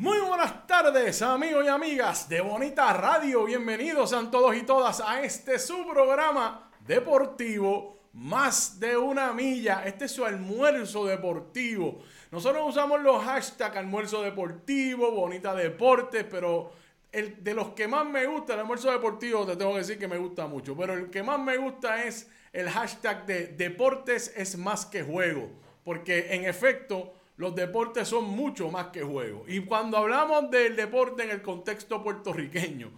[0.00, 3.44] Muy buenas tardes, amigos y amigas de Bonita Radio.
[3.44, 9.82] Bienvenidos a todos y todas a este su programa deportivo Más de una milla.
[9.84, 11.98] Este es su almuerzo deportivo.
[12.30, 16.72] Nosotros usamos los hashtags almuerzo deportivo, bonita deportes, pero
[17.12, 20.08] el de los que más me gusta, el almuerzo deportivo, te tengo que decir que
[20.08, 24.56] me gusta mucho, pero el que más me gusta es el hashtag de deportes es
[24.56, 25.50] más que juego,
[25.84, 29.44] porque en efecto los deportes son mucho más que juego.
[29.48, 32.90] Y cuando hablamos del deporte en el contexto puertorriqueño,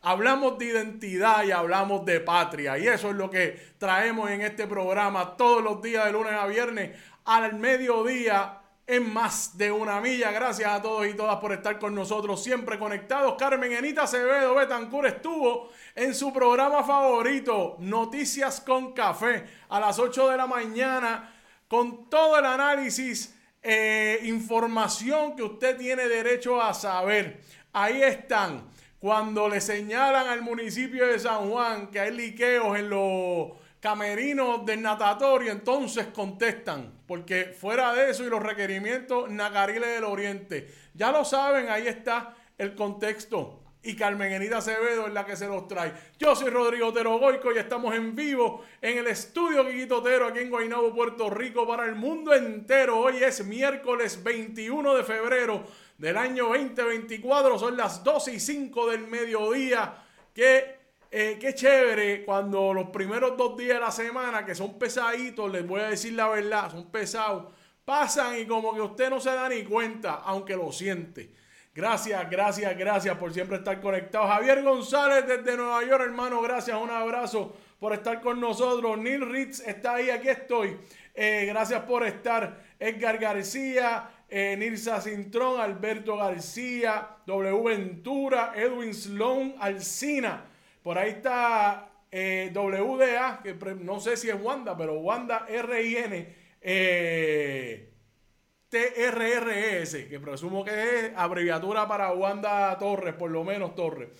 [0.00, 2.78] hablamos de identidad y hablamos de patria.
[2.78, 6.46] Y eso es lo que traemos en este programa todos los días de lunes a
[6.46, 10.32] viernes al mediodía en más de una milla.
[10.32, 13.34] Gracias a todos y todas por estar con nosotros, siempre conectados.
[13.38, 20.30] Carmen Enita Acevedo Betancur estuvo en su programa favorito, Noticias con Café, a las 8
[20.30, 21.34] de la mañana,
[21.68, 27.40] con todo el análisis eh, información que usted tiene derecho a saber.
[27.72, 28.68] Ahí están.
[28.98, 34.82] Cuando le señalan al municipio de San Juan que hay liqueos en los camerinos del
[34.82, 36.92] natatorio, entonces contestan.
[37.06, 40.70] Porque fuera de eso y los requerimientos, Nacariles del Oriente.
[40.94, 45.46] Ya lo saben, ahí está el contexto y Carmen Enida Acevedo es la que se
[45.46, 45.92] los trae.
[46.18, 50.40] Yo soy Rodrigo Otero Goico y estamos en vivo en el estudio Quiquito Otero aquí
[50.40, 52.98] en Guaynabo, Puerto Rico para el mundo entero.
[52.98, 55.64] Hoy es miércoles 21 de febrero
[55.96, 59.94] del año 2024, son las 12 y 5 del mediodía.
[60.34, 60.76] Qué,
[61.10, 65.66] eh, qué chévere cuando los primeros dos días de la semana, que son pesaditos, les
[65.66, 67.52] voy a decir la verdad, son pesados,
[67.84, 71.40] pasan y como que usted no se da ni cuenta, aunque lo siente.
[71.72, 74.28] Gracias, gracias, gracias por siempre estar conectados.
[74.28, 78.98] Javier González desde Nueva York, hermano, gracias, un abrazo por estar con nosotros.
[78.98, 80.76] Neil Ritz está ahí, aquí estoy.
[81.14, 82.60] Eh, gracias por estar.
[82.78, 90.46] Edgar García, eh, Nilsa Cintrón, Alberto García, W Ventura, Edwin Sloan, Alcina.
[90.82, 96.34] Por ahí está eh, WDA, que no sé si es Wanda, pero Wanda R-I-N.
[96.62, 97.89] Eh,
[98.70, 104.10] TRRS, que presumo que es abreviatura para Wanda Torres, por lo menos Torres.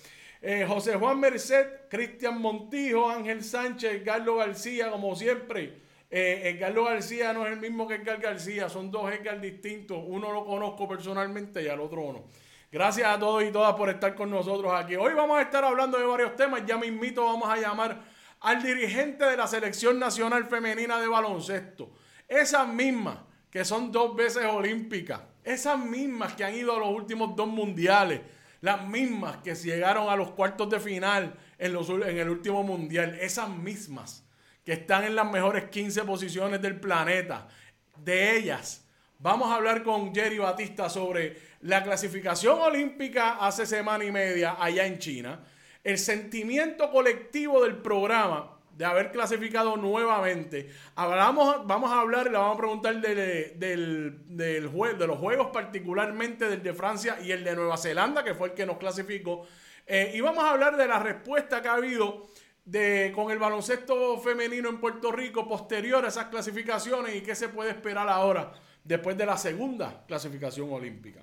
[0.42, 5.80] Eh, José Juan Merced, Cristian Montijo, Ángel Sánchez, Carlos García, como siempre.
[6.10, 10.02] Eh, Carlos García no es el mismo que Edgar García, son dos Edgar distintos.
[10.04, 12.24] Uno lo conozco personalmente y al otro no.
[12.72, 14.96] Gracias a todos y todas por estar con nosotros aquí.
[14.96, 16.62] Hoy vamos a estar hablando de varios temas.
[16.66, 18.00] Ya mismito vamos a llamar
[18.40, 21.90] al dirigente de la Selección Nacional Femenina de Baloncesto.
[22.26, 27.34] Esas mismas que son dos veces olímpicas, esas mismas que han ido a los últimos
[27.34, 28.20] dos mundiales,
[28.60, 33.18] las mismas que llegaron a los cuartos de final en, los, en el último mundial,
[33.20, 34.24] esas mismas
[34.64, 37.48] que están en las mejores 15 posiciones del planeta,
[37.96, 38.86] de ellas.
[39.18, 44.86] Vamos a hablar con Jerry Batista sobre la clasificación olímpica hace semana y media allá
[44.86, 45.40] en China,
[45.82, 50.70] el sentimiento colectivo del programa de haber clasificado nuevamente.
[50.94, 56.62] Hablamos, vamos a hablar, le vamos a preguntar del, del, de los juegos, particularmente del
[56.62, 59.46] de Francia y el de Nueva Zelanda, que fue el que nos clasificó.
[59.86, 62.26] Eh, y vamos a hablar de la respuesta que ha habido
[62.64, 67.50] de, con el baloncesto femenino en Puerto Rico posterior a esas clasificaciones y qué se
[67.50, 68.50] puede esperar ahora
[68.82, 71.20] después de la segunda clasificación olímpica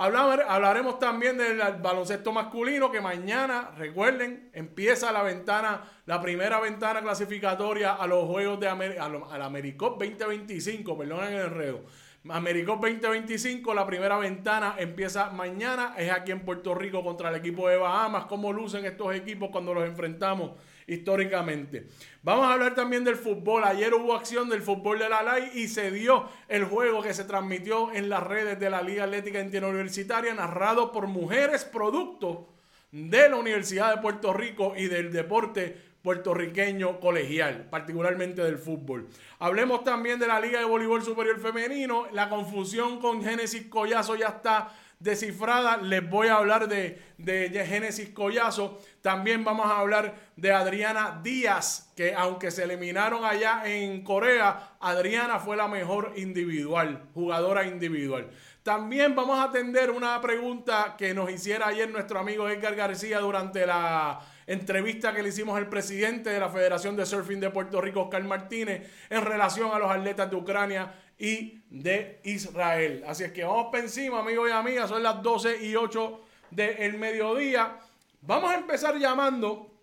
[0.00, 7.92] hablaremos también del baloncesto masculino que mañana, recuerden, empieza la ventana, la primera ventana clasificatoria
[7.92, 11.84] a los Juegos de América, al AmeriCop 2025, perdonen el enredo.
[12.28, 15.94] América 2025, la primera ventana empieza mañana.
[15.96, 18.26] Es aquí en Puerto Rico contra el equipo de Bahamas.
[18.26, 20.52] ¿Cómo lucen estos equipos cuando los enfrentamos
[20.92, 21.86] históricamente?
[22.22, 23.64] Vamos a hablar también del fútbol.
[23.64, 27.24] Ayer hubo acción del fútbol de la LAI y se dio el juego que se
[27.24, 32.48] transmitió en las redes de la Liga Atlética Interuniversitaria, narrado por mujeres producto
[32.92, 39.08] de la Universidad de Puerto Rico y del deporte puertorriqueño colegial, particularmente del fútbol.
[39.38, 42.06] Hablemos también de la Liga de Voleibol Superior Femenino.
[42.12, 45.76] La confusión con Génesis Collazo ya está descifrada.
[45.76, 48.80] Les voy a hablar de, de Génesis Collazo.
[49.02, 55.38] También vamos a hablar de Adriana Díaz, que aunque se eliminaron allá en Corea, Adriana
[55.38, 58.30] fue la mejor individual, jugadora individual.
[58.62, 63.66] También vamos a atender una pregunta que nos hiciera ayer nuestro amigo Edgar García durante
[63.66, 68.02] la entrevista que le hicimos al presidente de la Federación de Surfing de Puerto Rico,
[68.02, 73.02] Oscar Martínez, en relación a los atletas de Ucrania y de Israel.
[73.06, 76.20] Así es que vamos para encima, amigos y amigas, son las 12 y 8
[76.50, 77.78] del mediodía.
[78.22, 79.80] Vamos a empezar llamando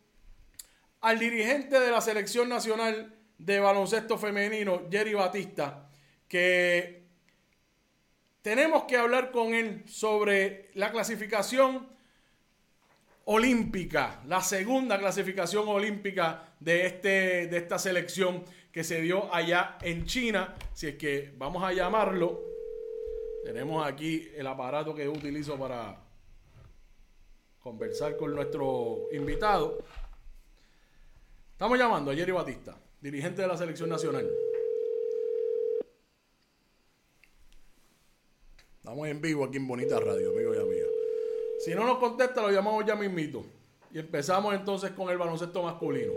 [1.02, 5.90] al dirigente de la selección nacional de baloncesto femenino, Jerry Batista,
[6.28, 7.04] que
[8.44, 11.90] tenemos que hablar con él sobre la clasificación
[13.26, 20.06] olímpica, la segunda clasificación olímpica de, este, de esta selección que se dio allá en
[20.06, 20.54] China.
[20.74, 22.40] Si es que vamos a llamarlo,
[23.44, 26.07] tenemos aquí el aparato que utilizo para
[27.68, 29.78] conversar con nuestro invitado.
[31.52, 34.26] Estamos llamando a Jerry Batista, dirigente de la selección nacional.
[38.78, 40.86] Estamos en vivo aquí en Bonita Radio, amigo y amiga.
[41.60, 43.46] Si no nos contesta, lo llamamos ya mismito.
[43.92, 46.14] Y empezamos entonces con el baloncesto masculino.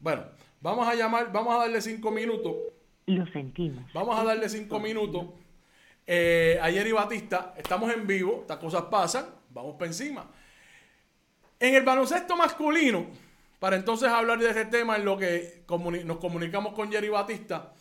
[0.00, 0.26] Bueno,
[0.60, 2.56] vamos a llamar, vamos a darle cinco minutos.
[3.06, 3.90] Lo sentimos.
[3.94, 5.28] Vamos a darle cinco minutos.
[6.06, 10.30] Eh, ayer y Batista, estamos en vivo, estas cosas pasan, vamos para encima.
[11.58, 13.06] En el baloncesto masculino,
[13.58, 15.64] para entonces hablar de este tema en lo que
[16.04, 17.72] nos comunicamos con Jerry Batista,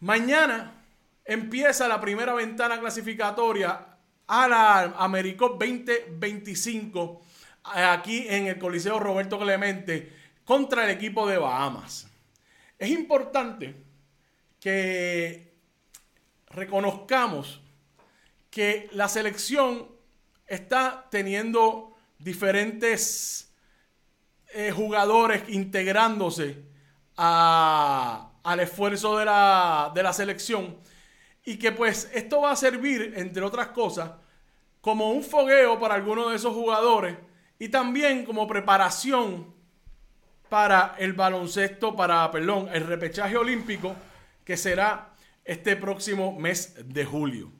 [0.00, 0.82] mañana
[1.24, 3.86] empieza la primera ventana clasificatoria
[4.26, 7.22] a la Americop 2025
[7.76, 10.12] eh, aquí en el Coliseo Roberto Clemente
[10.44, 12.08] contra el equipo de Bahamas.
[12.78, 13.76] Es importante
[14.58, 15.51] que
[16.54, 17.60] reconozcamos
[18.50, 19.88] que la selección
[20.46, 23.52] está teniendo diferentes
[24.54, 26.62] eh, jugadores integrándose
[27.16, 30.76] al esfuerzo de la, de la selección
[31.44, 34.10] y que pues esto va a servir, entre otras cosas,
[34.80, 37.16] como un fogueo para algunos de esos jugadores
[37.58, 39.54] y también como preparación
[40.48, 43.96] para el baloncesto, para, perdón, el repechaje olímpico
[44.44, 45.11] que será
[45.44, 47.50] este próximo mes de julio.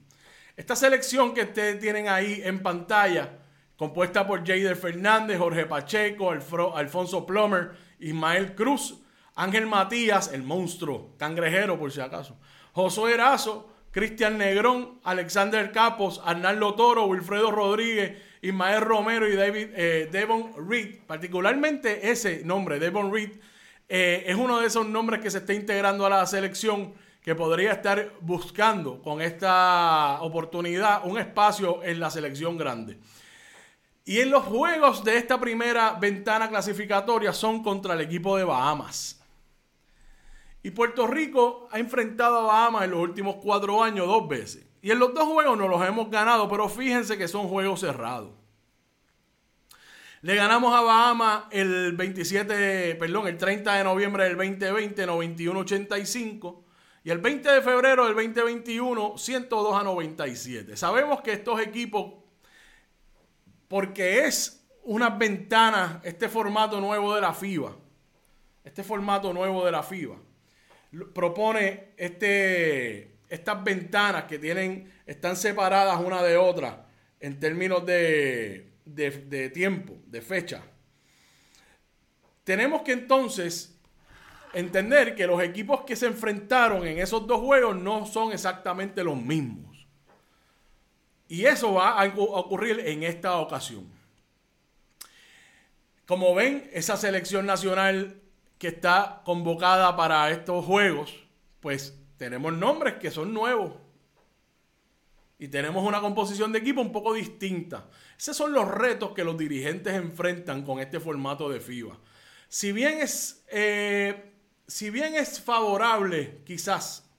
[0.55, 3.39] Esta selección que ustedes tienen ahí en pantalla,
[3.75, 8.99] compuesta por Jader Fernández, Jorge Pacheco, Alfonso Plomer, Ismael Cruz,
[9.35, 12.37] Ángel Matías, el monstruo, cangrejero por si acaso,
[12.73, 20.09] Josué Erazo, Cristian Negrón, Alexander Capos, Arnaldo Toro, Wilfredo Rodríguez, Ismael Romero y David, eh,
[20.11, 21.01] Devon Reed.
[21.05, 23.31] Particularmente ese nombre, Devon Reed,
[23.87, 27.71] eh, es uno de esos nombres que se está integrando a la selección que podría
[27.71, 32.99] estar buscando con esta oportunidad un espacio en la selección grande.
[34.05, 39.21] Y en los juegos de esta primera ventana clasificatoria son contra el equipo de Bahamas.
[40.61, 44.65] Y Puerto Rico ha enfrentado a Bahamas en los últimos cuatro años dos veces.
[44.81, 48.31] Y en los dos juegos no los hemos ganado, pero fíjense que son juegos cerrados.
[50.21, 56.62] Le ganamos a Bahamas el 27, perdón, el 30 de noviembre del 2020, 91-85.
[57.03, 60.77] Y el 20 de febrero del 2021, 102 a 97.
[60.77, 62.13] Sabemos que estos equipos,
[63.67, 67.75] porque es una ventana, este formato nuevo de la FIBA,
[68.63, 70.15] este formato nuevo de la FIBA,
[71.13, 76.85] propone este, estas ventanas que tienen, están separadas una de otra
[77.19, 80.61] en términos de, de, tiempo, de fecha.
[82.43, 83.72] Tenemos que entonces
[84.53, 89.17] entender que los equipos que se enfrentaron en esos dos juegos no son exactamente los
[89.17, 89.87] mismos.
[91.27, 93.89] Y eso va a ocurrir en esta ocasión.
[96.05, 98.21] Como ven, esa selección nacional
[98.57, 101.23] que está convocada para estos juegos,
[101.59, 103.73] pues tenemos nombres que son nuevos.
[105.39, 107.89] Y tenemos una composición de equipo un poco distinta.
[108.17, 111.97] Esos son los retos que los dirigentes enfrentan con este formato de FIBA.
[112.47, 114.32] Si bien es, eh,
[114.67, 117.09] si bien es favorable quizás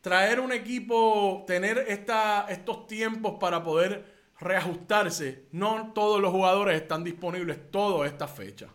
[0.00, 7.70] traer un equipo, tener estos tiempos para poder reajustarse, no todos los jugadores están disponibles
[7.70, 8.70] todas estas fechas.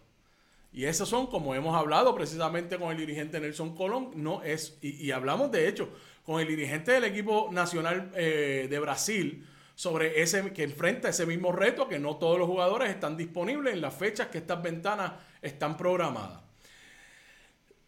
[0.72, 5.12] Y esos son, como hemos hablado precisamente con el dirigente Nelson Colón, no es, y,
[5.12, 5.90] hablamos de hecho
[6.24, 11.52] con el dirigente del equipo nacional eh, de Brasil sobre ese que enfrenta ese mismo
[11.52, 15.78] reto, que no todos los jugadores están disponibles en las fechas que estas ventanas están
[15.78, 16.47] programadas.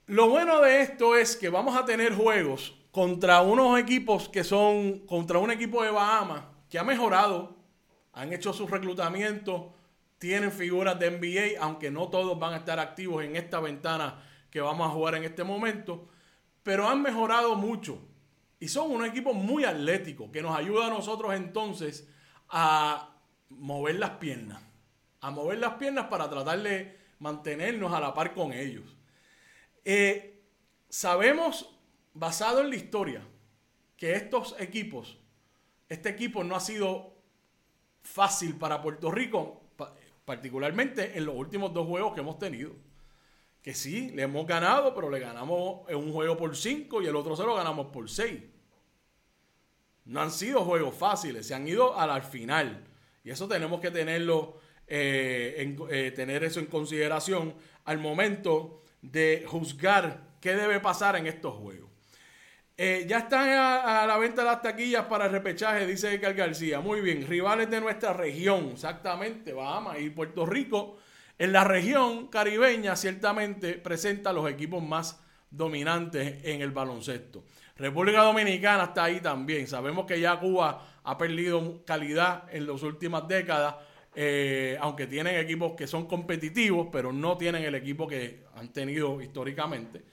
[0.10, 5.06] Lo bueno de esto es que vamos a tener juegos contra unos equipos que son,
[5.06, 7.56] contra un equipo de Bahamas que ha mejorado,
[8.14, 9.68] han hecho sus reclutamientos,
[10.18, 14.62] tienen figuras de NBA, aunque no todos van a estar activos en esta ventana que
[14.62, 16.08] vamos a jugar en este momento,
[16.64, 18.02] pero han mejorado mucho.
[18.60, 22.10] Y son un equipo muy atlético que nos ayuda a nosotros entonces
[22.50, 23.16] a
[23.50, 24.60] mover las piernas.
[25.22, 28.96] A mover las piernas para tratar de mantenernos a la par con ellos.
[29.92, 30.40] Eh,
[30.88, 31.76] sabemos,
[32.14, 33.24] basado en la historia,
[33.98, 35.18] que estos equipos,
[35.88, 37.16] este equipo no ha sido
[38.04, 39.64] fácil para Puerto Rico
[40.26, 42.74] particularmente en los últimos dos juegos que hemos tenido.
[43.64, 47.16] Que sí, le hemos ganado, pero le ganamos en un juego por 5 y el
[47.16, 48.44] otro se lo ganamos por 6.
[50.06, 52.86] No han sido juegos fáciles, se han ido al final.
[53.24, 57.56] Y eso tenemos que tenerlo, eh, eh, tener eso en consideración
[57.86, 61.90] al momento de juzgar qué debe pasar en estos juegos.
[62.82, 66.80] Eh, ya están a, la venta las taquillas para el repechaje, dice Edgar García.
[66.80, 70.98] Muy bien, rivales de nuestra región, exactamente, Bahamas y Puerto Rico.
[71.38, 77.44] En la región caribeña ciertamente presenta los equipos más dominantes en el baloncesto.
[77.76, 79.68] República Dominicana está ahí también.
[79.68, 83.76] Sabemos que ya Cuba ha perdido calidad en las últimas décadas,
[84.22, 89.22] eh, aunque tienen equipos que son competitivos, pero no tienen el equipo que han tenido
[89.22, 90.04] históricamente.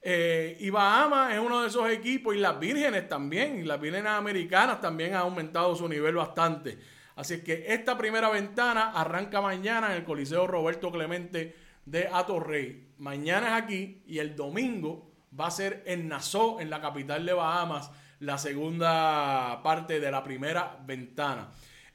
[0.00, 4.10] Eh, y Bahamas es uno de esos equipos y las vírgenes también, y las vírgenes
[4.10, 6.78] americanas también han aumentado su nivel bastante.
[7.14, 11.54] Así que esta primera ventana arranca mañana en el Coliseo Roberto Clemente
[11.84, 12.86] de Atorrey.
[12.96, 17.34] Mañana es aquí y el domingo va a ser en Nassau, en la capital de
[17.34, 17.90] Bahamas,
[18.20, 21.50] la segunda parte de la primera ventana.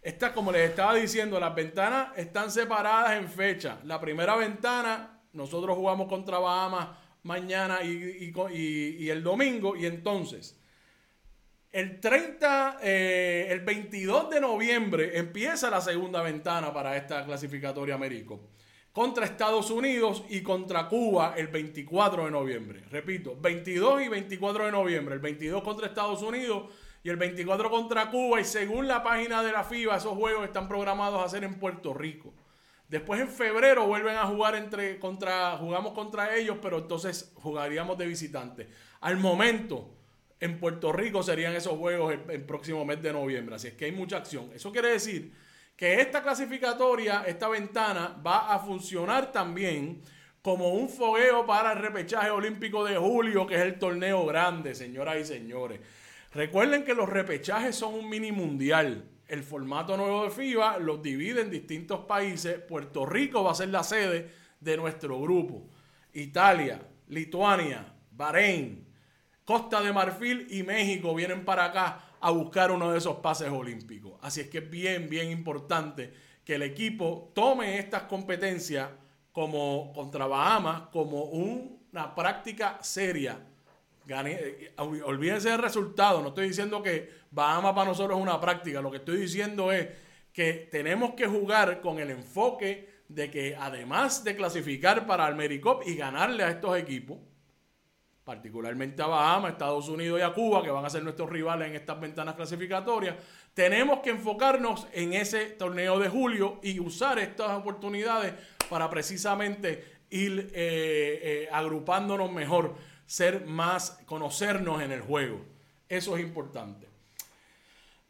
[0.08, 3.80] Esta, como les estaba diciendo, las ventanas están separadas en fecha.
[3.84, 6.88] La primera ventana, nosotros jugamos contra Bahamas
[7.24, 9.76] mañana y, el domingo.
[9.76, 10.58] Y entonces,
[11.74, 18.52] el 30, eh, el 22 de noviembre empieza la segunda ventana para esta clasificatoria Américo.
[18.94, 22.84] Contra Estados Unidos y contra Cuba el 24 de noviembre.
[22.90, 25.16] Repito, 22 y 24 de noviembre.
[25.16, 26.72] El 22 contra Estados Unidos
[27.04, 28.42] y el 24 contra Cuba.
[28.42, 31.94] Y según la página de la FIBA, esos juegos están programados a ser en Puerto
[31.94, 32.34] Rico.
[32.90, 38.06] Después en febrero vuelven a jugar entre contra jugamos contra ellos, pero entonces jugaríamos de
[38.06, 38.68] visitante.
[39.02, 39.90] Al momento
[40.40, 43.92] en Puerto Rico serían esos juegos el, próximo mes de noviembre, así es que hay
[43.92, 44.52] mucha acción.
[44.54, 45.34] Eso quiere decir
[45.76, 50.02] que esta clasificatoria, esta ventana va a funcionar también
[50.42, 55.18] como un fogueo para el repechaje olímpico de julio, que es el torneo grande, señoras
[55.18, 55.82] y señores.
[56.38, 61.42] Recuerden que los repechajes son un mini mundial el formato nuevo de FIBA los divide
[61.42, 62.60] en distintos países.
[62.60, 64.30] Puerto Rico va a ser la sede
[64.60, 65.68] de nuestro grupo.
[66.14, 68.88] Italia, Lituania, Bahrein,
[69.44, 74.14] Costa de Marfil y México vienen para acá a buscar uno de esos pases olímpicos.
[74.22, 76.14] Así es que es bien, bien importante
[76.46, 78.90] que el equipo tome estas competencias
[79.32, 83.40] como contra Bahamas como una práctica seria
[84.10, 86.22] eh, olvídense del resultado.
[86.22, 88.82] No estoy diciendo que Bahamas para nosotros es una práctica.
[88.82, 89.88] Lo que estoy diciendo es
[90.32, 95.84] que tenemos que jugar con el enfoque de que además de clasificar para el Mericop
[95.88, 97.18] y ganarle a estos equipos,
[98.24, 101.76] particularmente a Bahamas, Estados Unidos y a Cuba, que van a ser nuestros rivales en
[101.76, 103.16] estas ventanas clasificatorias,
[103.54, 108.34] tenemos que enfocarnos en ese torneo de julio y usar estas oportunidades
[108.70, 112.76] para precisamente ir eh, eh, agrupándonos mejor
[113.08, 115.42] ser más, conocernos en el juego.
[115.90, 116.86] Eso es importante.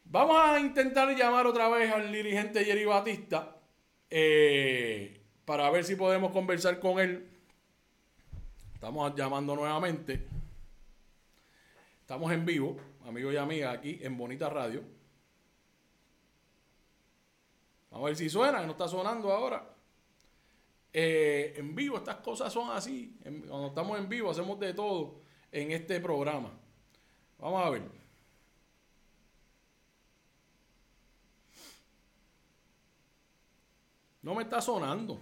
[0.04, 3.56] Vamos a intentar llamar otra vez al dirigente Jerry Batista
[4.10, 7.28] eh, para ver si podemos conversar con él.
[8.74, 10.26] Estamos llamando nuevamente.
[12.00, 12.76] Estamos en vivo,
[13.06, 14.82] amigos y amigas, aquí en Bonita Radio.
[17.90, 19.77] Vamos a ver si suena, no está sonando ahora.
[20.92, 23.16] Eh, en vivo estas cosas son así.
[23.22, 25.20] cuando estamos en vivo hacemos de todo
[25.52, 26.50] en este programa.
[27.38, 27.82] Vamos a ver.
[34.22, 35.20] No me está sonando.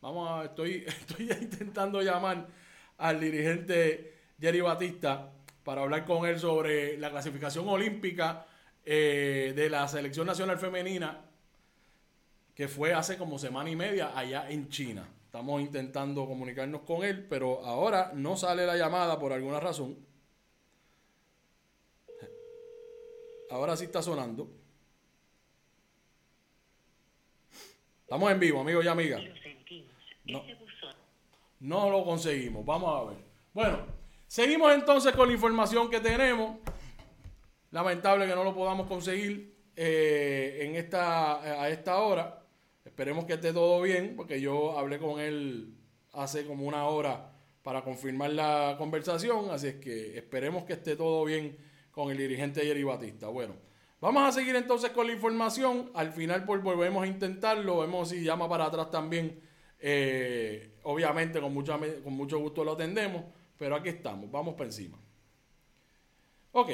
[0.00, 2.48] Vamos a, estoy, estoy intentando llamar
[2.98, 8.46] al dirigente Jerry Batista para hablar con él sobre la clasificación olímpica
[8.84, 11.29] eh, de la selección nacional femenina
[12.60, 15.08] que fue hace como semana y media allá en China.
[15.24, 19.96] Estamos intentando comunicarnos con él, pero ahora no sale la llamada por alguna razón.
[23.50, 24.46] Ahora sí está sonando.
[28.02, 29.22] Estamos en vivo, amigos y amigas.
[30.26, 30.44] No,
[31.60, 32.62] no lo conseguimos.
[32.66, 33.24] Vamos a ver.
[33.54, 33.86] Bueno,
[34.26, 36.58] seguimos entonces con la información que tenemos.
[37.70, 42.39] Lamentable que no lo podamos conseguir eh, en esta, a esta hora.
[42.84, 45.74] Esperemos que esté todo bien, porque yo hablé con él
[46.12, 47.32] hace como una hora
[47.62, 49.50] para confirmar la conversación.
[49.50, 51.56] Así es que esperemos que esté todo bien
[51.90, 53.28] con el dirigente Jerry Batista.
[53.28, 53.54] Bueno,
[54.00, 55.90] vamos a seguir entonces con la información.
[55.94, 57.80] Al final pues, volvemos a intentarlo.
[57.80, 59.40] Vemos si llama para atrás también.
[59.78, 63.24] Eh, obviamente con mucho, con mucho gusto lo atendemos.
[63.58, 64.30] Pero aquí estamos.
[64.30, 64.98] Vamos para encima.
[66.52, 66.70] Ok.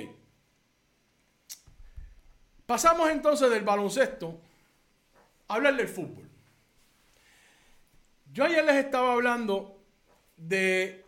[2.64, 4.40] Pasamos entonces del baloncesto
[5.48, 6.28] a hablar del fútbol.
[8.32, 9.82] Yo ayer les estaba hablando
[10.36, 11.04] de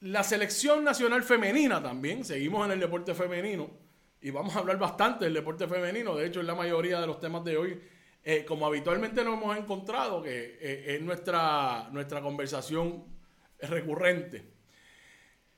[0.00, 3.70] la selección nacional femenina también, seguimos en el deporte femenino
[4.20, 7.20] y vamos a hablar bastante del deporte femenino, de hecho en la mayoría de los
[7.20, 7.80] temas de hoy,
[8.22, 13.04] eh, como habitualmente nos hemos encontrado, que eh, es nuestra, nuestra conversación
[13.60, 14.44] recurrente.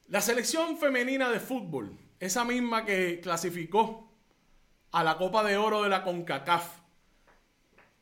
[0.08, 4.12] La selección femenina de fútbol, esa misma que clasificó
[4.92, 6.85] a la Copa de Oro de la CONCACAF,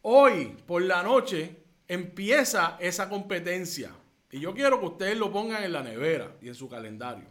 [0.06, 1.56] hoy por la noche
[1.88, 3.90] empieza esa competencia
[4.30, 7.28] y yo quiero que ustedes lo pongan en la nevera y en su calendario.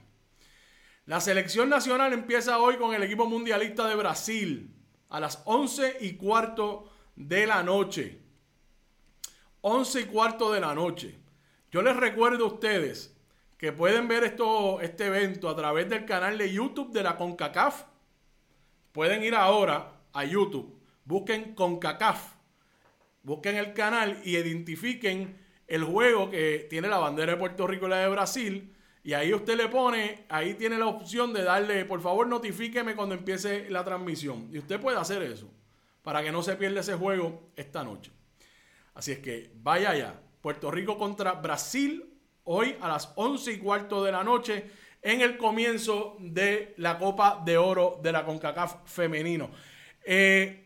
[1.06, 4.74] La selección nacional empieza hoy con el equipo mundialista de Brasil
[5.10, 8.20] a las 11 y cuarto de la noche.
[9.62, 11.20] 11 y cuarto de la noche.
[11.72, 13.16] Yo les recuerdo a ustedes
[13.58, 17.84] que pueden ver esto, este evento a través del canal de YouTube de la CONCACAF.
[18.92, 22.33] Pueden ir ahora a YouTube, busquen CONCACAF,
[23.24, 27.90] busquen el canal y identifiquen el juego que tiene la bandera de Puerto Rico y
[27.90, 28.76] la de Brasil.
[29.04, 33.16] Y ahí usted le pone, ahí tiene la opción de darle, por favor, notifíqueme cuando
[33.16, 34.50] empiece la transmisión.
[34.54, 35.50] Y usted puede hacer eso
[36.04, 38.12] para que no se pierda ese juego esta noche.
[38.94, 40.22] Así es que vaya allá.
[40.42, 44.66] Puerto Rico contra Brasil hoy a las 11 y cuarto de la noche
[45.02, 49.52] en el comienzo de la Copa de Oro de la CONCACAF femenino.
[50.06, 50.63] Eh,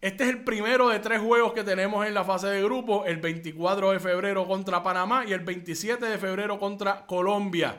[0.00, 3.18] este es el primero de tres juegos que tenemos en la fase de grupo, el
[3.18, 7.76] 24 de febrero contra Panamá y el 27 de febrero contra Colombia.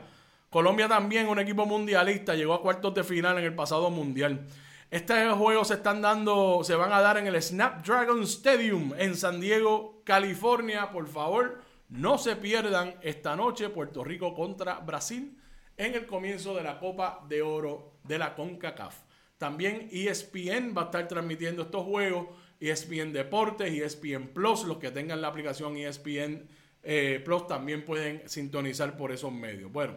[0.48, 4.46] Colombia también, un equipo mundialista, llegó a cuartos de final en el pasado mundial.
[4.88, 9.40] Estos juegos se están dando, se van a dar en el Snapdragon Stadium en San
[9.40, 10.90] Diego, California.
[10.92, 15.38] Por favor, no se pierdan esta noche Puerto Rico contra Brasil
[15.76, 19.11] en el comienzo de la Copa de Oro de la CONCACAF.
[19.42, 22.28] También ESPN va a estar transmitiendo estos juegos.
[22.60, 26.46] ESPN Deportes, ESPN Plus, los que tengan la aplicación ESPN
[26.84, 29.72] eh, Plus también pueden sintonizar por esos medios.
[29.72, 29.94] Bueno,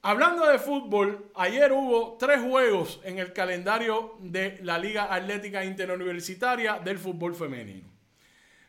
[0.00, 6.78] hablando de fútbol, ayer hubo tres juegos en el calendario de la Liga Atlética Interuniversitaria
[6.82, 7.86] del fútbol femenino.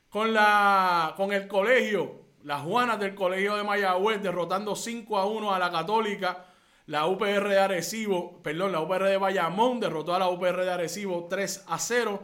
[0.10, 5.54] Con, la, con el colegio, las Juanas del Colegio de Mayagüez derrotando 5 a 1
[5.54, 6.48] a la Católica
[6.86, 11.28] la UPR de Arecibo, perdón, la UPR de Bayamón derrotó a la UPR de Arecibo
[11.30, 12.22] 3 a 0.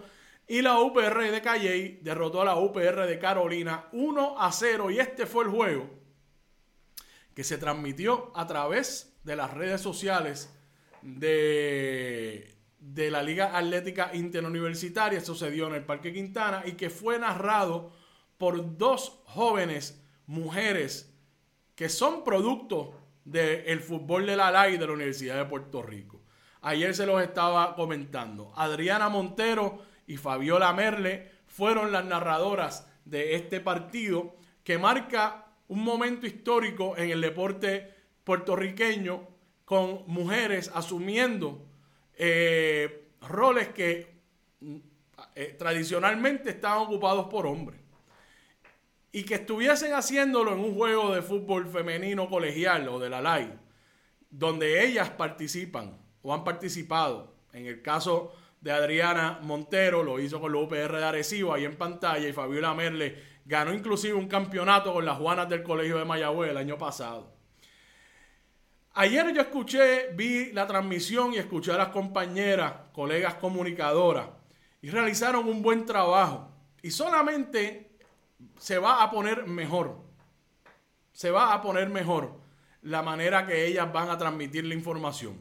[0.48, 4.92] Y la UPR de Calley derrotó a la UPR de Carolina 1 a 0.
[4.92, 5.90] Y este fue el juego
[7.34, 10.54] que se transmitió a través de las redes sociales
[11.02, 15.22] de, de la Liga Atlética Interuniversitaria.
[15.22, 17.94] Dio en el Parque Quintana y que fue narrado
[18.38, 21.14] por dos jóvenes mujeres
[21.76, 22.99] que son producto
[23.32, 26.22] del fútbol de la LAI de la Universidad de Puerto Rico.
[26.62, 28.52] Ayer se los estaba comentando.
[28.56, 36.26] Adriana Montero y Fabiola Merle fueron las narradoras de este partido que marca un momento
[36.26, 39.28] histórico en el deporte puertorriqueño
[39.64, 41.66] con mujeres asumiendo
[42.16, 44.20] eh, roles que
[45.36, 47.79] eh, tradicionalmente estaban ocupados por hombres
[49.12, 53.54] y que estuviesen haciéndolo en un juego de fútbol femenino colegial o de la LAI,
[54.30, 57.34] donde ellas participan o han participado.
[57.54, 61.78] En el caso de Adriana Montero, lo hizo con la UPR de Arecibo ahí en
[61.78, 66.52] pantalla, y Fabiola Merle ganó inclusive un campeonato con las Juanas del Colegio de Mayagüez
[66.52, 67.34] el año pasado.
[68.94, 74.28] Ayer yo escuché, vi la transmisión y escuché a las compañeras, colegas comunicadoras,
[74.82, 76.52] y realizaron un buen trabajo.
[76.82, 77.89] Y solamente
[78.58, 79.98] se va a poner mejor.
[81.12, 82.40] Se va a poner mejor
[82.82, 85.38] la manera que ellas van a transmitir la información.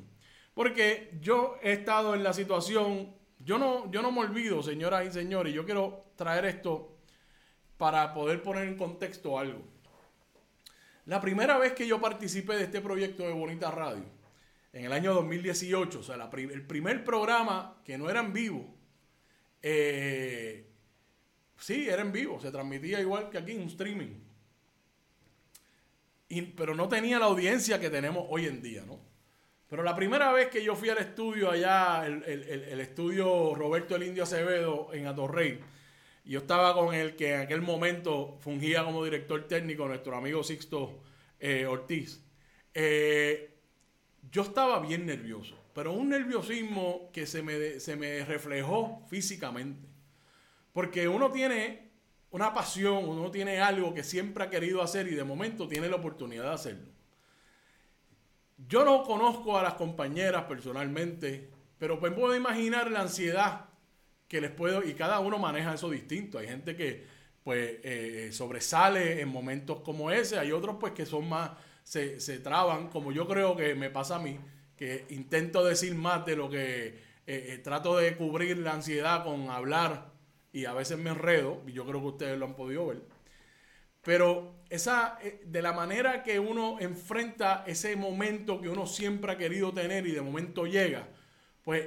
[0.54, 5.12] Porque yo he estado en la situación, yo no, yo no me olvido, señoras y
[5.12, 6.96] señores, yo quiero traer esto
[7.76, 9.62] para poder poner en contexto algo.
[11.06, 14.04] La primera vez que yo participé de este proyecto de Bonita Radio,
[14.72, 18.74] en el año 2018, o sea, el primer programa que no era en vivo,
[19.62, 20.68] eh,
[21.58, 24.14] sí, era en vivo, se transmitía igual que aquí en un streaming.
[26.56, 28.98] pero no tenía la audiencia que tenemos hoy en día, ¿no?
[29.68, 34.22] Pero la primera vez que yo fui al estudio allá, el, estudio Roberto el Indio
[34.22, 35.60] Acevedo en Atorrey,
[36.24, 41.02] yo estaba con el que en aquel momento fungía como director técnico, nuestro amigo Sixto
[41.38, 42.22] eh, Ortiz.
[42.74, 43.58] Eh,
[44.30, 49.87] yo estaba bien nervioso, pero un nerviosismo que se me, se me reflejó físicamente.
[50.78, 51.90] Porque uno tiene
[52.30, 55.96] una pasión, uno tiene algo que siempre ha querido hacer y de momento tiene la
[55.96, 56.92] oportunidad de hacerlo.
[58.68, 63.64] Yo no conozco a las compañeras personalmente, pero pues puedo imaginar la ansiedad
[64.28, 66.38] que les puedo, y cada uno maneja eso distinto.
[66.38, 67.04] Hay gente que
[67.42, 71.50] pues eh, sobresale en momentos como ese, hay otros pues que son más,
[71.82, 74.38] se, se, traban, como yo creo que me pasa a mí,
[74.76, 76.94] que intento decir más de lo que eh,
[77.26, 80.07] eh, trato de cubrir la ansiedad con hablar
[80.52, 83.02] y a veces me enredo, y yo creo que ustedes lo han podido ver.
[84.02, 89.72] Pero esa, de la manera que uno enfrenta ese momento que uno siempre ha querido
[89.72, 91.08] tener y de momento llega,
[91.62, 91.86] pues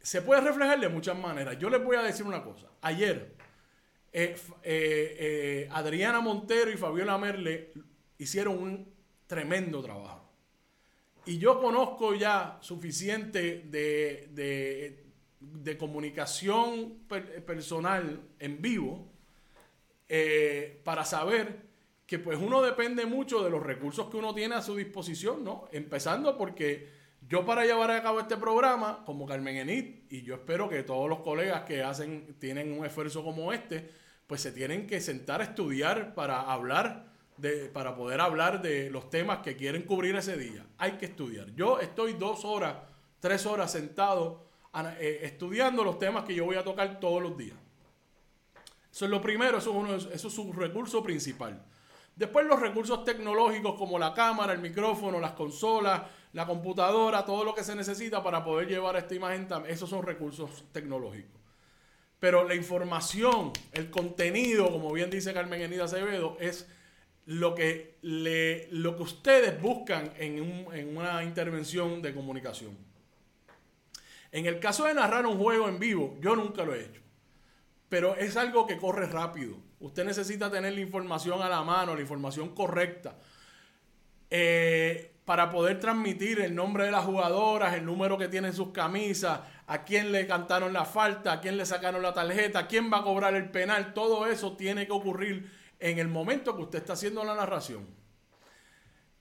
[0.00, 1.58] se puede reflejar de muchas maneras.
[1.58, 2.68] Yo les voy a decir una cosa.
[2.82, 3.34] Ayer,
[4.12, 7.72] eh, eh, eh, Adriana Montero y Fabiola Merle
[8.18, 8.94] hicieron un
[9.26, 10.32] tremendo trabajo.
[11.24, 15.05] Y yo conozco ya suficiente de, de,
[15.78, 17.00] comunicación
[17.46, 19.10] personal en vivo
[20.84, 21.66] para saber
[22.06, 25.64] que pues uno depende mucho de los recursos que uno tiene a su disposición, ¿no?
[25.72, 26.88] Empezando porque
[27.28, 31.08] yo para llevar a cabo este programa, como Carmen Enid, y yo espero que todos
[31.08, 33.90] los colegas que hacen, tienen un esfuerzo como este,
[34.28, 39.10] pues se tienen que sentar a estudiar para hablar, de, para poder hablar de los
[39.10, 40.64] temas que quieren cubrir ese día.
[40.78, 41.52] Hay que estudiar.
[41.56, 42.76] Yo estoy dos horas,
[43.18, 44.45] tres horas sentado eh,
[45.00, 47.56] estudiando los temas que yo voy a tocar todos los días.
[48.92, 51.62] Eso es lo primero, eso es, uno, eso es su recurso principal.
[52.14, 57.54] Después los recursos tecnológicos como la cámara, el micrófono, las consolas, la computadora, todo lo
[57.54, 61.40] que se necesita para poder llevar esta imagen, esos son recursos tecnológicos.
[62.18, 66.66] Pero la información, el contenido, como bien dice Carmen Enida Acevedo, es
[67.26, 72.76] lo que, le, lo que ustedes buscan en, en una intervención de comunicación.
[74.32, 77.00] En el caso de narrar un juego en vivo, yo nunca lo he hecho.
[77.88, 79.56] Pero es algo que corre rápido.
[79.80, 83.16] Usted necesita tener la información a la mano, la información correcta.
[84.30, 89.40] Eh, para poder transmitir el nombre de las jugadoras, el número que tienen sus camisas,
[89.66, 93.02] a quién le cantaron la falta, a quién le sacaron la tarjeta, quién va a
[93.02, 97.24] cobrar el penal, todo eso tiene que ocurrir en el momento que usted está haciendo
[97.24, 97.86] la narración.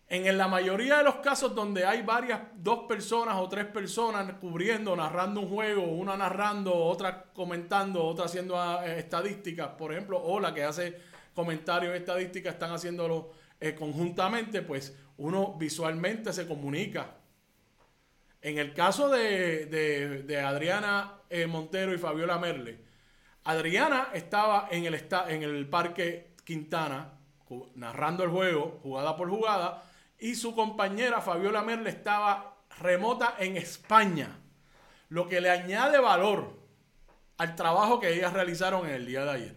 [0.08, 4.96] En la mayoría de los casos donde hay varias, dos personas o tres personas cubriendo,
[4.96, 10.54] narrando un juego, una narrando, otra comentando, otra haciendo ah, estadísticas, por ejemplo, o la
[10.54, 10.96] que hace
[11.34, 17.16] comentarios estadísticas están haciéndolo eh, conjuntamente, pues uno visualmente se comunica.
[18.44, 22.80] En el caso de, Adriana eh, Montero y Fabiola Merle,
[23.44, 24.94] Adriana estaba en el,
[25.30, 27.14] en el Parque Quintana
[27.74, 29.84] narrando el juego, jugada por jugada,
[30.20, 34.40] y su compañera Fabiola Merle estaba remota en España,
[35.10, 36.58] lo que le añade valor
[37.38, 39.56] al trabajo que ellas realizaron en el día de ayer.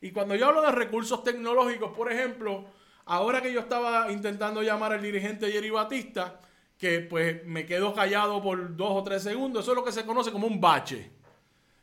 [0.00, 2.66] Y cuando yo hablo de recursos tecnológicos, por ejemplo,
[3.06, 6.40] Ahora que yo estaba intentando llamar al dirigente Jerry Batista,
[6.78, 10.06] que pues me quedo callado por dos o tres segundos, eso es lo que se
[10.06, 11.10] conoce como un bache.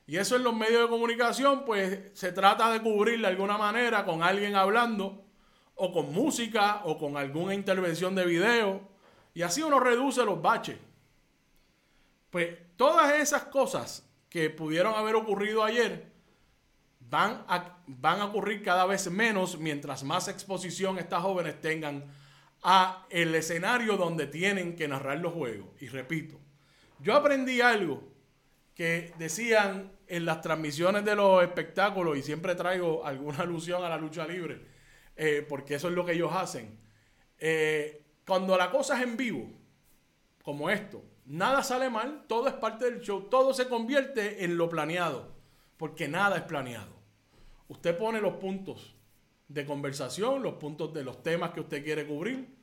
[0.07, 4.03] Y eso en los medios de comunicación, pues se trata de cubrir de alguna manera
[4.03, 5.23] con alguien hablando,
[5.83, 8.81] o con música, o con alguna intervención de video.
[9.33, 10.77] Y así uno reduce los baches.
[12.29, 16.05] Pues todas esas cosas que pudieron haber ocurrido ayer,
[17.09, 22.05] van a, van a ocurrir cada vez menos mientras más exposición estas jóvenes tengan
[22.61, 25.67] a el escenario donde tienen que narrar los juegos.
[25.81, 26.39] Y repito,
[26.99, 28.03] yo aprendí algo
[28.75, 33.97] que decían en las transmisiones de los espectáculos, y siempre traigo alguna alusión a la
[33.97, 34.70] lucha libre,
[35.23, 36.79] eh, porque eso es lo que ellos hacen.
[37.37, 39.51] Eh, cuando la cosa es en vivo,
[40.41, 44.67] como esto, nada sale mal, todo es parte del show, todo se convierte en lo
[44.67, 45.31] planeado,
[45.77, 46.99] porque nada es planeado.
[47.67, 48.95] usted pone los puntos
[49.47, 52.55] de conversación, los puntos de los temas que usted quiere cubrir.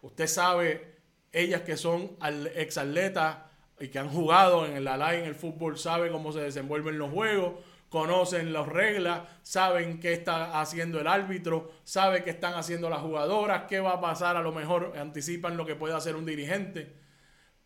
[0.00, 0.98] Usted sabe,
[1.32, 2.16] ellas que son
[2.54, 3.38] ex atletas
[3.80, 7.10] y que han jugado en la LAI, en el fútbol, sabe cómo se desenvuelven los
[7.10, 7.54] juegos,
[7.96, 13.62] conocen las reglas, saben qué está haciendo el árbitro, sabe qué están haciendo las jugadoras,
[13.66, 16.92] qué va a pasar, a lo mejor anticipan lo que puede hacer un dirigente.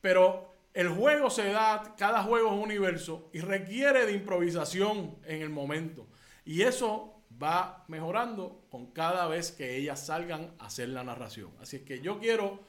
[0.01, 5.43] Pero el juego se da, cada juego es un universo y requiere de improvisación en
[5.43, 6.07] el momento.
[6.45, 11.51] Y eso va mejorando con cada vez que ellas salgan a hacer la narración.
[11.61, 12.61] Así es que yo quiero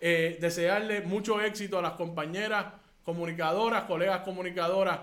[0.00, 2.74] eh, desearle mucho éxito a las compañeras
[3.04, 4.98] comunicadoras, colegas comunicadoras,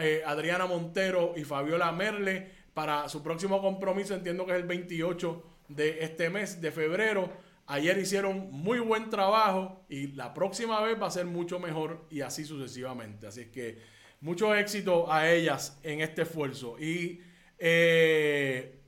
[0.00, 5.42] eh, Adriana Montero y Fabiola Merle, para su próximo compromiso, entiendo que es el 28
[5.68, 7.30] de este mes de febrero.
[7.66, 12.20] Ayer hicieron muy buen trabajo y la próxima vez va a ser mucho mejor y
[12.20, 13.26] así sucesivamente.
[13.26, 13.78] Así que
[14.20, 16.78] mucho éxito a ellas en este esfuerzo.
[16.78, 17.20] Y
[17.58, 18.78] eh,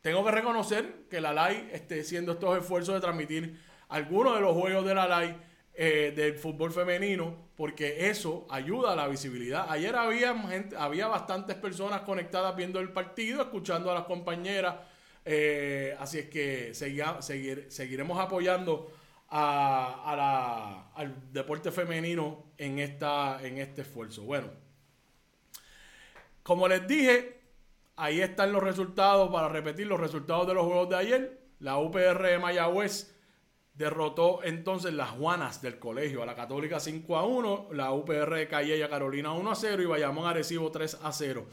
[0.00, 4.54] tengo que reconocer que la LAI esté haciendo estos esfuerzos de transmitir algunos de los
[4.54, 5.36] juegos de la LAI
[5.78, 9.66] eh, del fútbol femenino, porque eso ayuda a la visibilidad.
[9.68, 10.34] Ayer había,
[10.78, 14.76] había bastantes personas conectadas viendo el partido, escuchando a las compañeras,
[15.22, 18.90] eh, así es que seguir, seguiremos apoyando
[19.28, 24.22] a, al deporte femenino en, esta, en este esfuerzo.
[24.22, 24.48] Bueno,
[26.42, 27.38] como les dije,
[27.96, 31.40] ahí están los resultados, para repetir los resultados de los juegos de ayer.
[31.58, 33.14] La UPR Mayagüez
[33.76, 38.48] derrotó entonces las Juanas del colegio a la Católica 5 a 1, la UPR de
[38.48, 41.46] Calle a Carolina 1 a 0 y Bayamón Arecibo 3 a 0.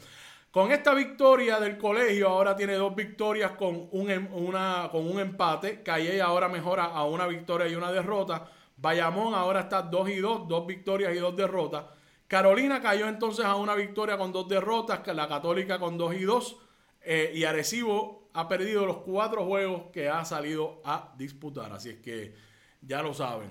[0.50, 5.20] Con esta victoria del colegio ahora tiene dos victorias con un, em, una, con un
[5.20, 5.82] empate.
[5.82, 8.48] Calle ahora mejora a una victoria y una derrota.
[8.76, 11.84] Bayamón ahora está 2 y 2, dos victorias y dos derrotas.
[12.28, 16.56] Carolina cayó entonces a una victoria con dos derrotas, la Católica con 2 y 2.
[17.02, 21.72] Eh, y Arecibo ha perdido los cuatro juegos que ha salido a disputar.
[21.72, 22.34] Así es que
[22.82, 23.48] ya lo saben.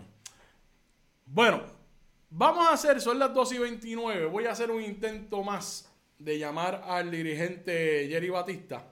[1.26, 1.64] Bueno,
[2.30, 4.26] vamos a hacer, son las 2 y 29.
[4.26, 8.86] Voy a hacer un intento más de llamar al dirigente Jerry Batista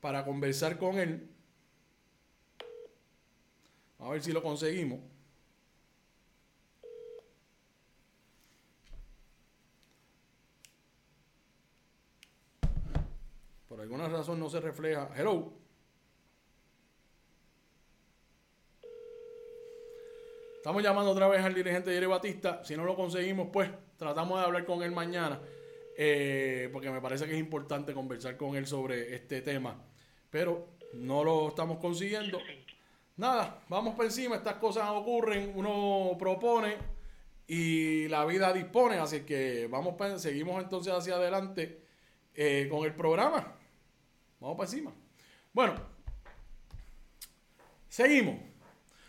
[0.00, 1.30] para conversar con él.
[3.98, 5.00] A ver si lo conseguimos.
[13.80, 15.10] Alguna razón no se refleja.
[15.16, 15.52] Hello.
[20.56, 22.64] Estamos llamando otra vez al dirigente Jerry Batista.
[22.64, 25.40] Si no lo conseguimos, pues tratamos de hablar con él mañana.
[25.96, 29.82] Eh, porque me parece que es importante conversar con él sobre este tema.
[30.30, 32.38] Pero no lo estamos consiguiendo.
[33.16, 34.36] Nada, vamos por encima.
[34.36, 35.52] Estas cosas ocurren.
[35.56, 36.76] Uno propone
[37.48, 38.98] y la vida dispone.
[38.98, 41.82] Así que vamos, seguimos entonces hacia adelante
[42.34, 43.58] eh, con el programa.
[44.42, 44.92] Vamos para encima.
[45.52, 45.74] Bueno,
[47.88, 48.40] seguimos.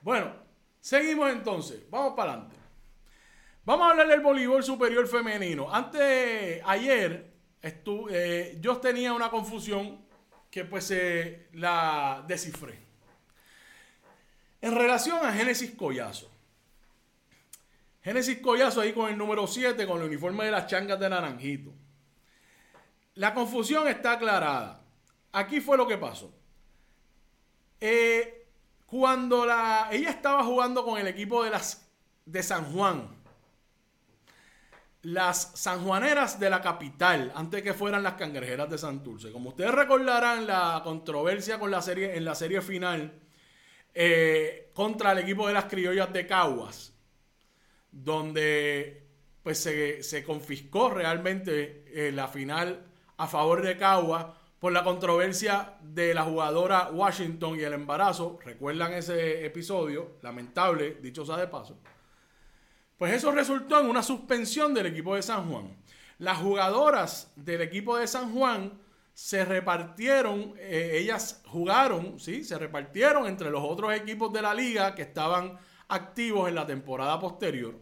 [0.00, 0.32] Bueno,
[0.80, 1.82] seguimos entonces.
[1.90, 2.56] Vamos para adelante.
[3.66, 5.70] Vamos a hablar del voleibol superior femenino.
[5.70, 7.30] Antes, ayer,
[7.62, 10.00] eh, yo tenía una confusión
[10.50, 12.91] que pues eh, la descifré.
[14.62, 16.30] En relación a Génesis Collazo.
[18.02, 21.72] Génesis Collazo ahí con el número 7, con el uniforme de las changas de Naranjito.
[23.16, 24.80] La confusión está aclarada.
[25.32, 26.32] Aquí fue lo que pasó.
[27.80, 28.46] Eh,
[28.86, 31.88] cuando la, ella estaba jugando con el equipo de, las,
[32.24, 33.08] de San Juan,
[35.02, 39.32] las sanjuaneras de la capital, antes que fueran las cangrejeras de Santurce.
[39.32, 43.18] Como ustedes recordarán la controversia con la serie, en la serie final
[43.94, 46.94] eh, contra el equipo de las criollas de Caguas,
[47.90, 49.06] donde
[49.42, 56.14] pues se, confiscó realmente eh, la final a favor de Cagua por la controversia de
[56.14, 58.38] la jugadora Washington y el embarazo.
[58.44, 60.18] ¿Recuerdan ese episodio?
[60.22, 61.78] Lamentable, dicho sea de paso.
[62.96, 65.76] Pues eso resultó en una suspensión del equipo de San Juan.
[66.18, 68.78] Las jugadoras del equipo de San Juan
[69.14, 72.44] se repartieron, eh, ellas jugaron, ¿sí?
[72.44, 77.18] Se repartieron entre los otros equipos de la liga que estaban activos en la temporada
[77.20, 77.78] posterior.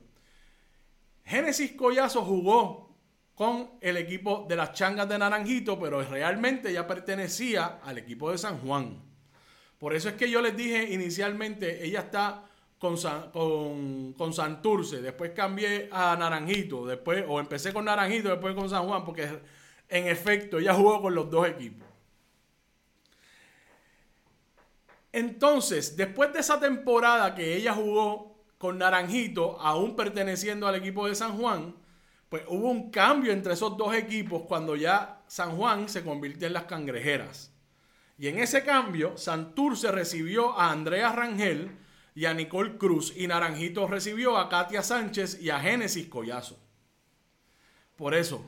[1.24, 2.90] Génesis Collazo jugó
[3.34, 8.38] con el equipo de las Changas de Naranjito, pero realmente ya pertenecía al equipo de
[8.38, 9.00] San Juan.
[9.78, 12.44] Por eso es que yo les dije inicialmente, ella está
[12.78, 12.96] con,
[13.32, 18.86] con, con, Santurce, después cambié a Naranjito, después, o empecé con Naranjito, después con San
[18.86, 19.28] Juan, porque
[19.90, 21.86] en efecto ella jugó con los dos equipos.
[25.12, 31.14] Entonces, después de esa temporada que ella jugó con Naranjito, aún perteneciendo al equipo de
[31.14, 31.74] San Juan,
[32.28, 36.52] pues hubo un cambio entre esos dos equipos cuando ya San Juan se convirtió en
[36.52, 37.52] las cangrejeras.
[38.16, 41.76] Y en ese cambio, Santurce recibió a Andrea Rangel,
[42.14, 43.14] y a Nicole Cruz.
[43.16, 46.58] Y Naranjito recibió a Katia Sánchez y a Génesis Collazo.
[47.96, 48.44] Por eso,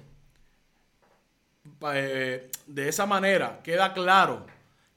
[1.95, 4.47] eh, de esa manera queda claro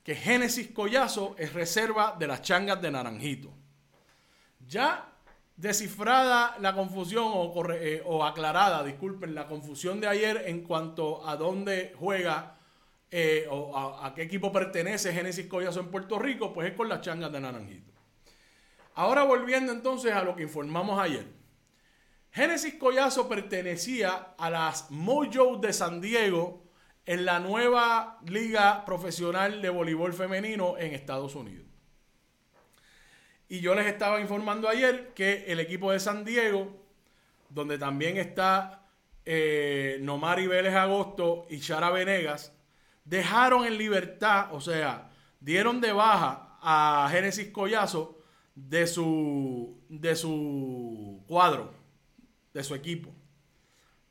[0.03, 3.51] que Génesis Collazo es reserva de las changas de Naranjito.
[4.67, 5.11] Ya
[5.57, 11.93] descifrada la confusión o, eh, aclarada, disculpen, la confusión de ayer en cuanto a dónde
[11.97, 12.57] juega
[13.09, 16.89] eh, o a, a, qué equipo pertenece Génesis Collazo en Puerto Rico, pues es con
[16.89, 17.91] las changas de Naranjito.
[18.95, 21.25] Ahora volviendo entonces a lo que informamos ayer.
[22.31, 26.64] Génesis Collazo pertenecía a las Mojo de San Diego
[27.05, 31.65] en la nueva liga profesional de voleibol femenino en Estados Unidos.
[33.47, 36.83] Y yo les estaba informando ayer que el equipo de San Diego,
[37.49, 38.87] donde también está
[39.23, 42.53] eh, Nomari Vélez Agosto y Chara Venegas,
[43.03, 48.19] dejaron en libertad, o sea, dieron de baja a Génesis Collazo
[48.55, 51.71] de su, de su cuadro,
[52.51, 53.14] de su equipo.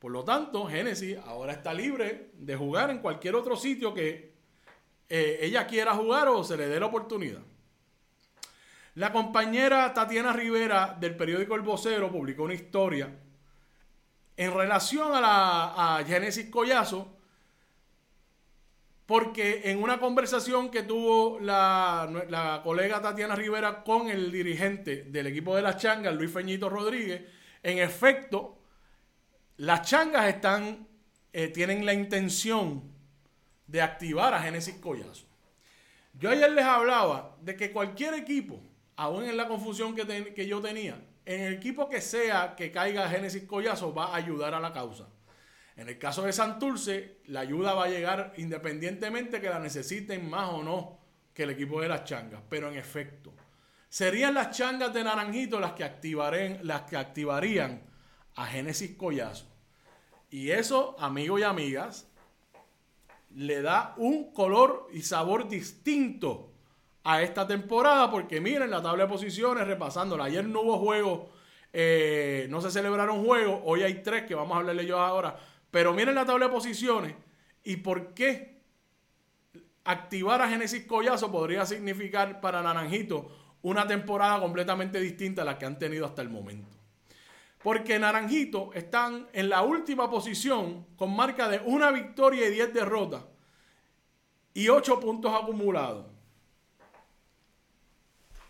[0.05, 4.35] Por lo tanto, Génesis ahora está libre de jugar en cualquier otro sitio que
[5.09, 7.41] eh, ella quiera jugar o se le dé la oportunidad.
[8.93, 13.17] La compañera Tatiana Rivera del periódico El Vocero publicó una historia
[14.37, 17.17] en relación a, la, a Génesis Collazo
[19.07, 25.55] porque en una conversación que tuvo la, colega Tatiana Rivera con el dirigente del equipo
[25.55, 27.23] de las changas, Luis Feñito Rodríguez,
[27.63, 28.54] en efecto,
[29.57, 30.87] las changas están,
[31.31, 32.83] eh, tienen la intención
[33.67, 35.25] de activar a Génesis Collazo.
[36.13, 38.59] Yo ayer les hablaba de que cualquier equipo,
[38.95, 43.43] aún en la confusión que, yo tenía, en el equipo que sea que caiga Génesis
[43.43, 45.07] Collazo va a ayudar a la causa.
[45.75, 50.49] En el caso de Santurce, la ayuda va a llegar independientemente que la necesiten más
[50.49, 50.99] o no
[51.33, 52.41] que el equipo de las changas.
[52.47, 53.33] Pero en efecto,
[53.89, 57.81] serían las changas de Naranjito las que, las que activarían
[58.35, 59.45] a Génesis Collazo.
[60.29, 62.07] Y eso, amigos y amigas,
[63.33, 66.51] le da un color y sabor distinto
[67.03, 68.11] a esta temporada.
[68.11, 70.25] Porque miren la tabla de posiciones, repasándola.
[70.25, 71.29] Ayer no hubo juego,
[71.73, 73.61] eh, no se celebraron juegos.
[73.63, 75.37] Hoy hay tres que vamos a hablarle yo ahora
[75.75, 77.15] pero miren la tabla de posiciones
[77.61, 78.61] y por qué
[79.83, 83.29] activar a Génesis Collazo podría significar para Naranjito
[83.61, 86.77] una temporada completamente distinta a la que han tenido hasta el momento.
[87.65, 93.23] Porque Naranjito están en la última posición con marca de una victoria y diez derrotas
[94.53, 96.05] y ocho puntos acumulados.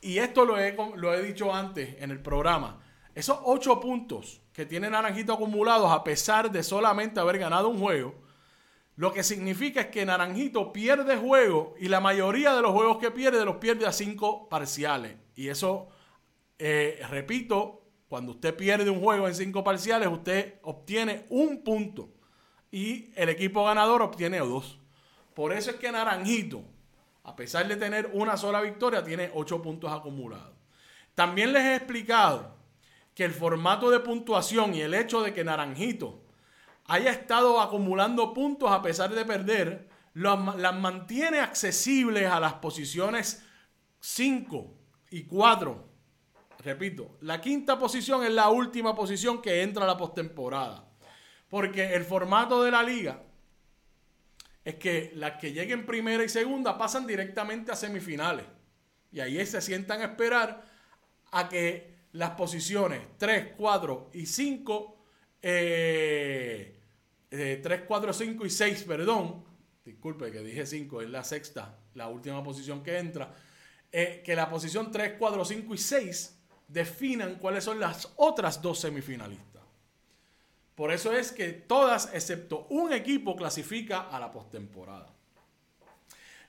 [0.01, 2.81] Y esto lo he, dicho antes en el programa.
[3.13, 8.15] Esos ocho puntos que tiene Naranjito acumulados a pesar de solamente haber ganado un juego,
[8.97, 13.11] lo que significa es que Naranjito pierde juego y la mayoría de los juegos que
[13.11, 15.15] pierde los pierde a cinco parciales.
[15.37, 15.87] Y eso,
[16.59, 22.09] eh, repito, cuando usted pierde un juego en cinco parciales, usted obtiene un punto
[22.71, 24.79] y el equipo ganador obtiene dos.
[25.33, 26.63] Por eso es que Naranjito,
[27.23, 30.53] a pesar de tener una sola victoria, tiene ocho puntos acumulados.
[31.15, 32.55] También les he explicado
[33.15, 36.21] que el formato de puntuación y el hecho de que Naranjito
[36.85, 43.43] haya estado acumulando puntos a pesar de perder, las mantiene accesibles a las posiciones
[43.99, 44.73] 5
[45.09, 45.94] y 4.
[46.65, 50.83] Repito, la quinta posición es la última posición que entra a la postemporada.
[51.47, 53.21] Porque el formato de la liga
[54.63, 58.47] es que las que lleguen primera y segunda pasan directamente a semifinales.
[59.11, 60.65] Y ahí se sientan a esperar
[61.31, 64.97] a que las posiciones 3, 4 y 5
[65.43, 66.79] eh,
[67.29, 69.45] 3, 4, 5 y 6, perdón.
[69.85, 73.35] Disculpe que dije 5, es la sexta, la última posición que entra.
[73.91, 76.34] Eh, que la posición 3, 4, 5 y 6
[76.67, 79.63] definan cuáles son las otras dos semifinalistas.
[80.75, 85.07] Por eso es que todas, excepto un equipo, clasifica a la postemporada.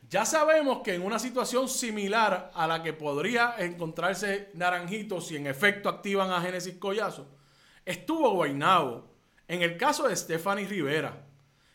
[0.08, 5.46] Ya sabemos que en una situación similar a la que podría encontrarse Naranjito si en
[5.46, 7.26] efecto activan a Génesis Collazo,
[7.84, 9.08] estuvo Guaynabo
[9.48, 11.24] en el caso de Stephanie Rivera,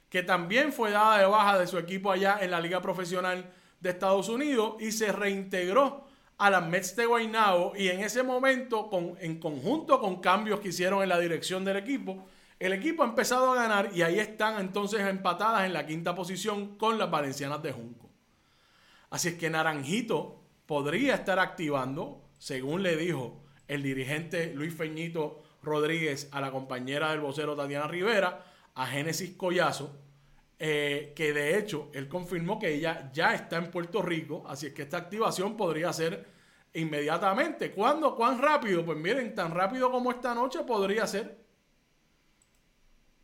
[0.10, 3.90] que también fue dada de baja de su equipo allá en la Liga Profesional de
[3.90, 6.06] Estados Unidos y se reintegró
[6.42, 10.70] a las Mets de Guaynabo y en ese momento, con, en conjunto con cambios que
[10.70, 12.26] hicieron en la dirección del equipo,
[12.58, 16.78] el equipo ha empezado a ganar y ahí están entonces empatadas en la quinta posición
[16.78, 18.10] con las Valencianas de Junco.
[19.12, 26.28] Así es que Naranjito podría estar activando, según le dijo el dirigente Luis Feñito Rodríguez
[26.32, 29.96] a la compañera del vocero Tatiana Rivera, a Génesis Collazo,
[30.64, 34.74] eh, que de hecho él confirmó que ella ya está en Puerto Rico, así es
[34.76, 36.24] que esta activación podría ser
[36.76, 37.72] inmediatamente.
[37.72, 38.16] ¿Cuándo?
[38.16, 38.86] ¿Cuán rápido?
[38.86, 41.36] Pues miren, tan rápido como esta noche podría ser.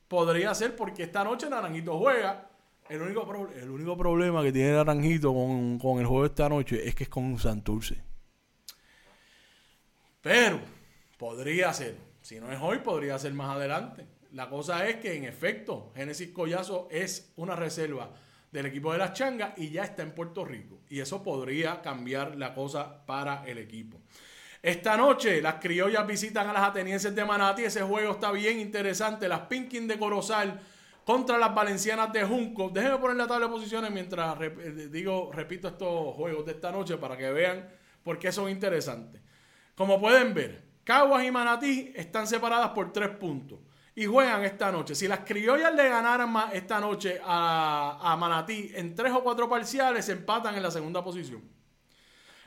[0.07, 2.49] Podría ser porque esta noche Naranjito juega.
[2.89, 6.95] El único, el único problema que tiene Naranjito con, con el juego esta noche es
[6.95, 8.01] que es con Santurce.
[10.21, 10.59] Pero
[11.19, 11.97] podría ser.
[12.19, 14.16] Si no es hoy, podría ser más adelante.
[14.33, 18.11] La cosa es que, en efecto, Génesis Collazo es una reserva
[18.51, 20.79] del equipo de las changas y ya está en Puerto Rico.
[20.89, 23.99] Y eso podría cambiar la cosa para el equipo.
[24.61, 27.63] Esta noche las criollas visitan a las atenienses de Manatí.
[27.63, 29.27] Ese juego está bien interesante.
[29.27, 30.59] Las Pinkin de Corozal
[31.05, 32.69] contra las valencianas de Junco.
[32.69, 36.97] Déjenme poner la tabla de posiciones mientras eh, digo, repito estos juegos de esta noche
[36.97, 37.69] para que vean
[38.03, 39.21] por qué son interesantes.
[39.75, 43.59] Como pueden ver, Caguas y Manatí están separadas por tres puntos
[43.97, 44.93] y juegan esta noche.
[44.93, 50.07] Si las criollas le ganaran esta noche a, a Manatí en tres o cuatro parciales,
[50.09, 51.41] empatan en la segunda posición.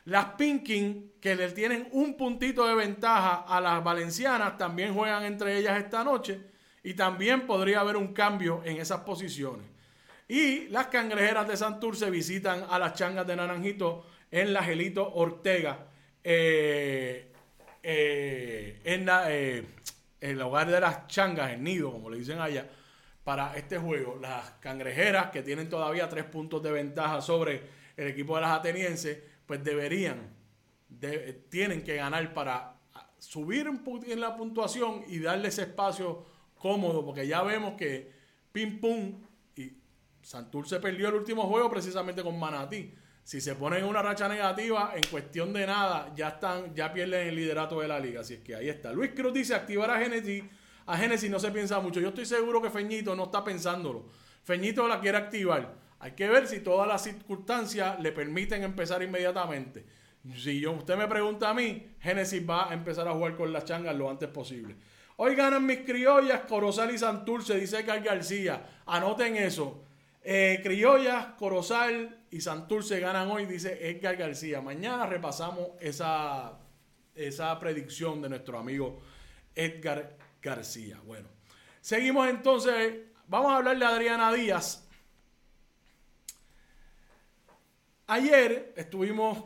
[0.05, 5.59] Las Pinkin, que le tienen un puntito de ventaja a las valencianas, también juegan entre
[5.59, 6.41] ellas esta noche.
[6.85, 9.67] Y también podría haber un cambio en esas posiciones.
[10.29, 15.89] Y las cangrejeras de Santurce visitan a las changas de Naranjito en la Gelito Ortega.
[16.23, 17.33] Eh,
[17.83, 19.65] eh, en eh,
[20.21, 22.69] el hogar de las changas, el nido, como le dicen allá,
[23.25, 24.17] para este juego.
[24.21, 27.63] Las cangrejeras, que tienen todavía tres puntos de ventaja sobre
[27.97, 30.29] el equipo de las atenienses, pues deberían,
[31.49, 32.75] tienen que ganar para
[33.19, 33.71] subir
[34.07, 36.25] en la puntuación y darle ese espacio
[36.57, 38.13] cómodo, porque ya vemos que
[38.53, 39.21] pim pum
[39.57, 39.73] y
[40.23, 42.95] Santurce perdió el último juego precisamente con Manatí.
[43.31, 47.29] Si se ponen en una racha negativa, en cuestión de nada, ya están, ya pierden
[47.29, 48.23] el liderato de la liga.
[48.23, 48.93] Así es que ahí está.
[48.93, 50.43] Luis Cruz dice activar a Genesis.
[50.87, 52.01] A Genesis no se piensa mucho.
[52.01, 54.07] Yo estoy seguro que Feñito no está pensándolo.
[54.43, 55.77] Feñito la quiere activar.
[56.01, 59.87] Hay que ver si todas las circunstancias le permiten empezar inmediatamente.
[60.35, 63.65] Si yo, usted me pregunta a mí, Genesis va a empezar a jugar con las
[63.65, 64.75] changas lo antes posible.
[65.19, 68.61] Hoy ganan mis criollas, Corozal y Santurce, dice Carl García.
[68.87, 69.85] Anoten eso.
[70.23, 74.61] Eh, criollas, Corozal y Santurce ganan hoy, dice Edgar García.
[74.61, 76.59] Mañana repasamos esa,
[77.15, 79.01] esa predicción de nuestro amigo
[79.55, 81.01] Edgar García.
[81.05, 81.29] Bueno,
[81.81, 83.07] seguimos entonces.
[83.27, 84.87] Vamos a hablar de Adriana Díaz.
[88.09, 89.45] Ayer estuvimos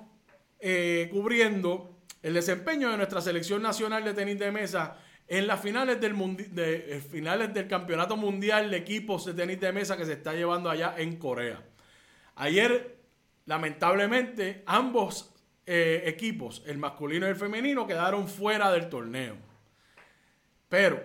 [0.59, 4.97] eh, cubriendo el desempeño de nuestra selección nacional de tenis de mesa
[5.27, 6.14] en las finales del,
[6.55, 10.35] de, eh, finales del Campeonato Mundial de Equipos de Tenis de Mesa que se está
[10.35, 11.62] llevando allá en Corea.
[12.37, 12.99] Ayer,
[13.47, 15.35] lamentablemente, ambos
[15.66, 19.37] eh, equipos, el masculino y el femenino, quedaron fuera del torneo.
[20.68, 21.03] Pero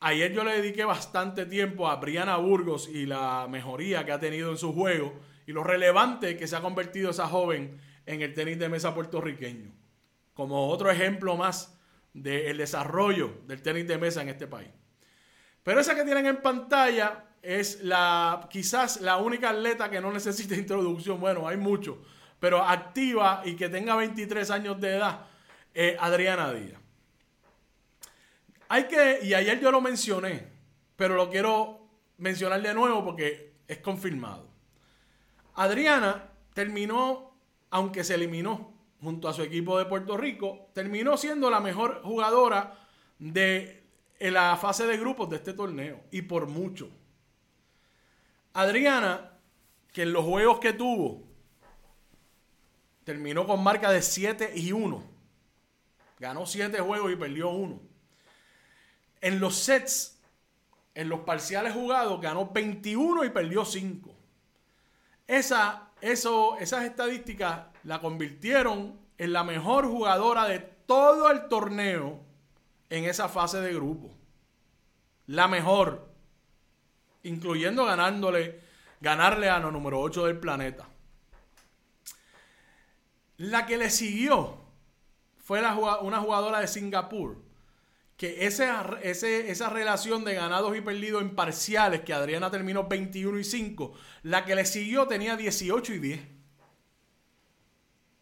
[0.00, 4.50] ayer yo le dediqué bastante tiempo a Briana Burgos y la mejoría que ha tenido
[4.50, 8.58] en su juego y lo relevante que se ha convertido esa joven en el tenis
[8.58, 9.72] de mesa puertorriqueño.
[10.34, 11.77] Como otro ejemplo más
[12.12, 14.70] del desarrollo del tenis de mesa en este país.
[15.62, 20.54] Pero esa que tienen en pantalla es la quizás la única atleta que no necesita
[20.56, 21.20] introducción.
[21.20, 22.02] Bueno, hay mucho,
[22.40, 25.26] pero activa y que tenga 23 años de edad,
[26.00, 26.80] Adriana Díaz.
[28.68, 30.46] Hay que, y ayer yo lo mencioné,
[30.96, 31.88] pero lo quiero
[32.18, 34.46] mencionar de nuevo porque es confirmado.
[35.54, 37.34] Adriana terminó,
[37.70, 42.86] aunque se eliminó junto a su equipo de Puerto Rico, terminó siendo la mejor jugadora
[43.18, 43.84] de
[44.18, 46.90] la fase de grupos de este torneo y por mucho.
[48.52, 49.32] Adriana,
[49.92, 51.28] que en los juegos que tuvo,
[53.04, 55.02] terminó con marca de 7 y 1.
[56.18, 57.80] Ganó 7 juegos y perdió 1.
[59.20, 60.20] en los sets,
[60.94, 64.14] en los parciales jugados, ganó 21 y perdió 5.
[65.26, 72.20] Esa, esas estadísticas la convirtieron en la mejor jugadora de todo el torneo
[72.90, 74.10] en esa fase de grupo.
[75.26, 76.08] La mejor.
[77.22, 78.60] Incluyendo ganándole,
[79.00, 80.88] ganarle a la número 8 del planeta.
[83.36, 84.56] La que le siguió
[85.36, 85.60] fue
[86.02, 87.42] una jugadora de Singapur.
[88.16, 93.44] Que esa, esa relación de ganados y perdidos en parciales, que Adriana terminó 21 y
[93.44, 93.92] 5,
[94.24, 96.37] la que le siguió tenía 18 y 10.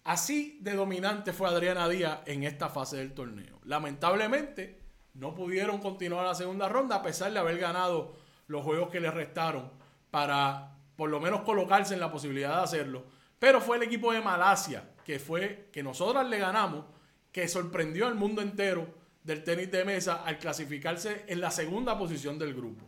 [0.07, 3.59] Así de dominante fue Adriana Díaz en esta fase del torneo.
[3.65, 4.79] Lamentablemente,
[5.15, 8.15] no pudieron continuar la segunda ronda a pesar de haber ganado
[8.47, 9.69] los juegos que les restaron
[10.13, 13.05] para por lo menos colocarse en la posibilidad de hacerlo.
[13.41, 16.85] Pero fue el equipo de Malasia, que fue que nosotras le ganamos,
[17.33, 18.87] que sorprendió al mundo entero
[19.25, 22.87] del tenis de mesa al clasificarse en la segunda posición del grupo.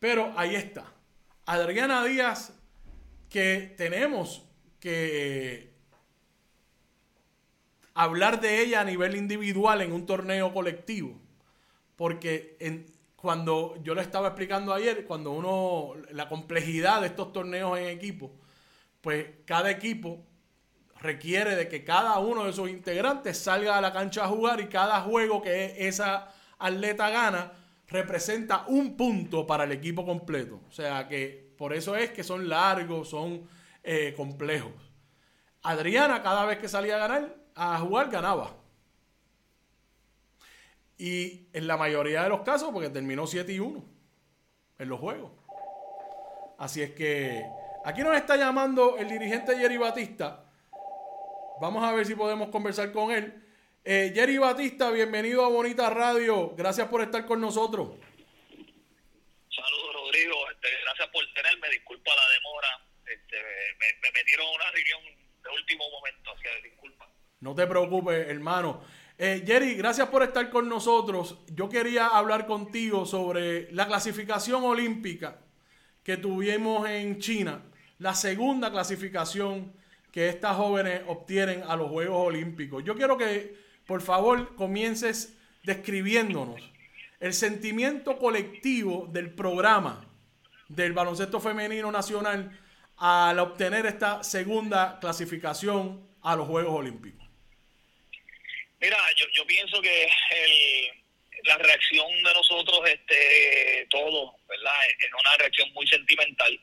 [0.00, 0.86] Pero ahí está.
[1.44, 2.54] Adriana Díaz,
[3.28, 4.46] que tenemos
[4.80, 5.77] que
[7.98, 11.20] hablar de ella a nivel individual en un torneo colectivo.
[11.96, 12.56] Porque
[13.16, 18.30] cuando yo le estaba explicando ayer, cuando uno, la complejidad de estos torneos en equipo,
[19.00, 20.24] pues cada equipo
[21.00, 24.68] requiere de que cada uno de sus integrantes salga a la cancha a jugar y
[24.68, 27.52] cada juego que esa atleta gana
[27.88, 30.60] representa un punto para el equipo completo.
[30.68, 33.48] O sea que por eso es que son largos, son
[33.82, 34.92] eh, complejos.
[35.62, 38.56] Adriana cada vez que salía a ganar, a jugar, ganaba.
[40.96, 43.84] Y en la mayoría de los casos, porque terminó 7 y 1
[44.78, 45.32] en los juegos.
[46.58, 47.44] Así es que
[47.84, 50.44] aquí nos está llamando el dirigente Jerry Batista.
[51.60, 53.44] Vamos a ver si podemos conversar con él.
[53.84, 56.54] Eh, Jerry Batista, bienvenido a Bonita Radio.
[56.56, 57.90] Gracias por estar con nosotros.
[59.50, 60.50] Saludos, Rodrigo.
[60.50, 61.70] Este, gracias por tenerme.
[61.70, 62.68] Disculpa la demora.
[63.06, 63.36] Este,
[63.80, 65.00] me, metieron en una reunión
[65.42, 66.30] de último momento.
[66.30, 67.08] Así que disculpa.
[67.40, 68.80] No te preocupes, hermano.
[69.16, 71.38] Eh, Jerry, gracias por estar con nosotros.
[71.54, 75.38] Yo quería hablar contigo sobre la clasificación olímpica
[76.02, 77.62] que tuvimos en China,
[77.98, 79.72] la segunda clasificación
[80.10, 82.82] que estas jóvenes obtienen a los Juegos Olímpicos.
[82.84, 86.60] Yo quiero que, por favor, comiences describiéndonos
[87.20, 90.04] el sentimiento colectivo del programa
[90.68, 92.58] del baloncesto femenino nacional
[92.96, 97.17] al obtener esta segunda clasificación a los Juegos Olímpicos.
[98.80, 101.02] Mira, yo, yo pienso que el,
[101.44, 104.72] la reacción de nosotros, este, todos, ¿verdad?
[104.98, 106.60] Es una reacción muy sentimental.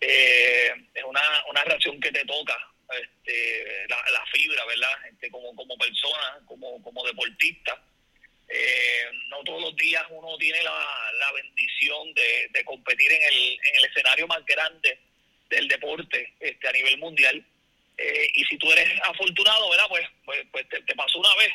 [0.00, 2.56] Eh, es una, una reacción que te toca
[2.98, 5.06] este, la, fibra, ¿verdad?
[5.10, 7.82] Este, como, como persona, como, como deportista.
[8.48, 13.52] Eh, no todos los días uno tiene la, la bendición de, de competir en el,
[13.52, 14.98] en el escenario más grande
[15.48, 17.44] del deporte este, a nivel mundial.
[17.98, 19.86] Eh, y si tú eres afortunado, ¿verdad?
[19.88, 21.52] Pues, pues, pues te, pasó una vez.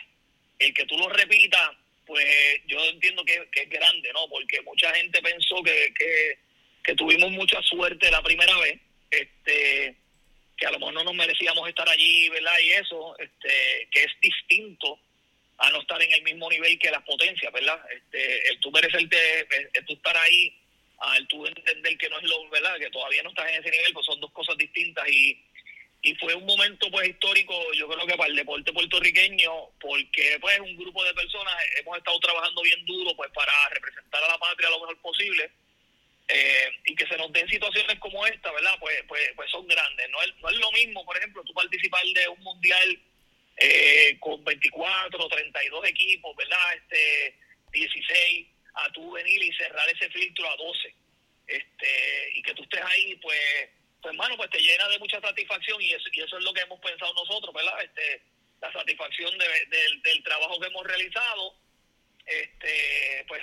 [0.59, 1.71] El que tú lo repitas,
[2.05, 4.27] pues yo entiendo que, es grande, ¿no?
[4.29, 5.93] Porque mucha gente pensó que,
[6.83, 8.79] que, tuvimos mucha suerte la primera vez,
[9.09, 9.95] este
[10.55, 12.57] que a lo mejor no nos merecíamos estar allí, ¿verdad?
[12.63, 14.97] Y eso, este que es distinto
[15.57, 17.79] a no estar en el mismo nivel que las potencias, ¿verdad?
[17.91, 19.17] Este, el tú merecerte,
[19.73, 20.55] el, tú estar ahí,
[21.17, 22.77] el tú entender que no es lo, ¿verdad?
[22.77, 25.41] Que todavía no estás en ese nivel, pues son dos cosas distintas y
[26.05, 30.59] y fue un momento pues histórico yo creo que para el deporte puertorriqueño porque pues
[30.59, 34.69] un grupo de personas hemos estado trabajando bien duro pues para representar a la patria
[34.69, 35.49] lo mejor posible
[36.27, 40.07] eh, y que se nos den situaciones como esta verdad pues pues pues son grandes.
[40.11, 42.99] No es, no es lo mismo por ejemplo tú participar de un mundial
[43.57, 47.35] eh, con 24 32 equipos verdad este
[47.71, 50.95] 16 a tú venir y cerrar ese filtro a 12
[51.47, 53.69] este y que tú estés ahí pues
[54.13, 56.79] pues pues te llena de mucha satisfacción y eso, y eso es lo que hemos
[56.79, 57.73] pensado nosotros, ¿verdad?
[57.83, 58.21] Este,
[58.61, 61.55] la satisfacción del trabajo que hemos realizado,
[62.25, 63.41] este, pues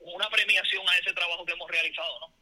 [0.00, 2.34] una premiación a ese trabajo que hemos realizado, ¿no?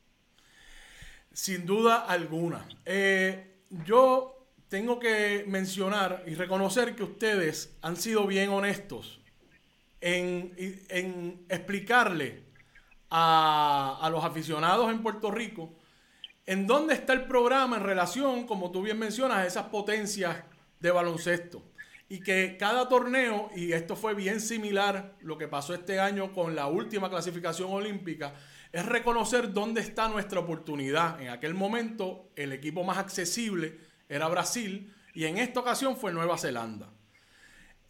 [1.33, 2.67] Sin duda alguna.
[2.87, 9.21] Eh, yo tengo que mencionar y reconocer que ustedes han sido bien honestos
[10.01, 10.55] en,
[10.89, 12.45] en explicarle
[13.11, 15.78] a los aficionados en Puerto Rico
[16.49, 20.35] ¿En dónde está el programa en relación, como tú bien mencionas, a esas potencias
[20.81, 21.63] de baloncesto?
[22.09, 26.57] Y que cada torneo, y esto fue bien similar lo que pasó este año con
[26.57, 28.33] la última clasificación olímpica,
[28.73, 31.21] es reconocer dónde está nuestra oportunidad.
[31.21, 33.79] En aquel momento el equipo más accesible
[34.09, 36.89] era Brasil y en esta ocasión fue Nueva Zelanda.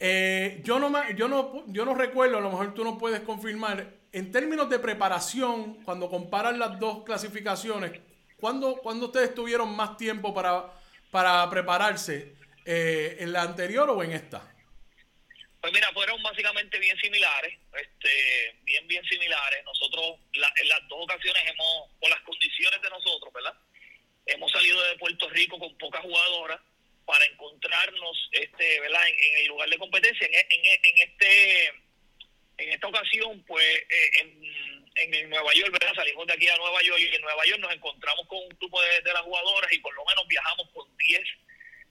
[0.00, 3.98] Eh, yo, no, yo, no, yo no recuerdo, a lo mejor tú no puedes confirmar,
[4.10, 8.07] en términos de preparación, cuando comparan las dos clasificaciones,
[8.40, 10.72] ¿cuándo, ¿cuándo ustedes tuvieron más tiempo para,
[11.10, 12.34] para prepararse?
[12.64, 14.54] Eh, ¿En la anterior o en esta?
[15.60, 19.64] Pues mira, fueron básicamente bien similares, este, bien, bien similares.
[19.64, 23.54] Nosotros en las dos ocasiones hemos, por las condiciones de nosotros, ¿verdad?
[24.26, 26.60] Hemos salido de Puerto Rico con pocas jugadoras
[27.06, 29.08] para encontrarnos, este, ¿verdad?
[29.08, 30.26] En, el lugar de competencia.
[30.26, 31.72] En, en, este,
[32.58, 35.94] en esta ocasión, pues, eh, en, en, Nueva York, ¿verdad?
[35.94, 38.82] Salimos de aquí a Nueva York y en Nueva York nos encontramos con un grupo
[38.82, 41.22] de, de las jugadoras y por lo menos viajamos con 10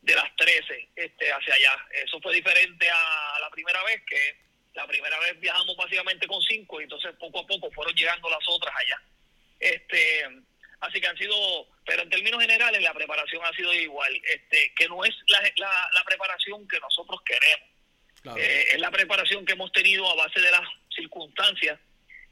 [0.01, 1.86] de las 13 este, hacia allá.
[2.03, 4.38] Eso fue diferente a la primera vez, que
[4.74, 8.47] la primera vez viajamos básicamente con cinco y entonces poco a poco fueron llegando las
[8.47, 9.01] otras allá.
[9.59, 10.24] Este,
[10.82, 14.88] así que han sido, pero en términos generales la preparación ha sido igual, este, que
[14.88, 15.41] no es la,
[15.93, 17.70] la, preparación que nosotros queremos.
[18.38, 20.61] Eh, es la preparación que hemos tenido a base de las
[20.93, 21.80] circunstancias,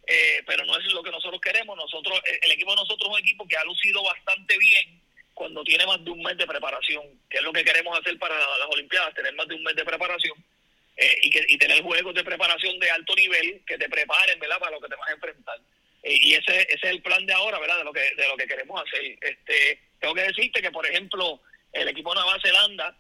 [0.08, 1.78] eh, pero no es lo que nosotros queremos.
[1.78, 5.02] Nosotros, el equipo de nosotros es un equipo que ha lucido bastante bien
[5.36, 8.36] cuando tiene más de un mes de preparación, que es lo que queremos hacer para
[8.36, 10.44] las Olimpiadas, tener más de un mes de preparación
[10.96, 14.60] eh, y, que, y tener juegos de preparación de alto nivel que te preparen, ¿verdad?,
[14.60, 15.60] para lo que te vas a enfrentar.
[16.04, 18.38] Eh, y ese, ese es el plan de ahora, ¿verdad?, de lo que, de lo
[18.38, 19.18] que queremos hacer.
[19.20, 21.42] Este, tengo que decirte que, por ejemplo,
[21.74, 22.98] el equipo de Nueva Zelanda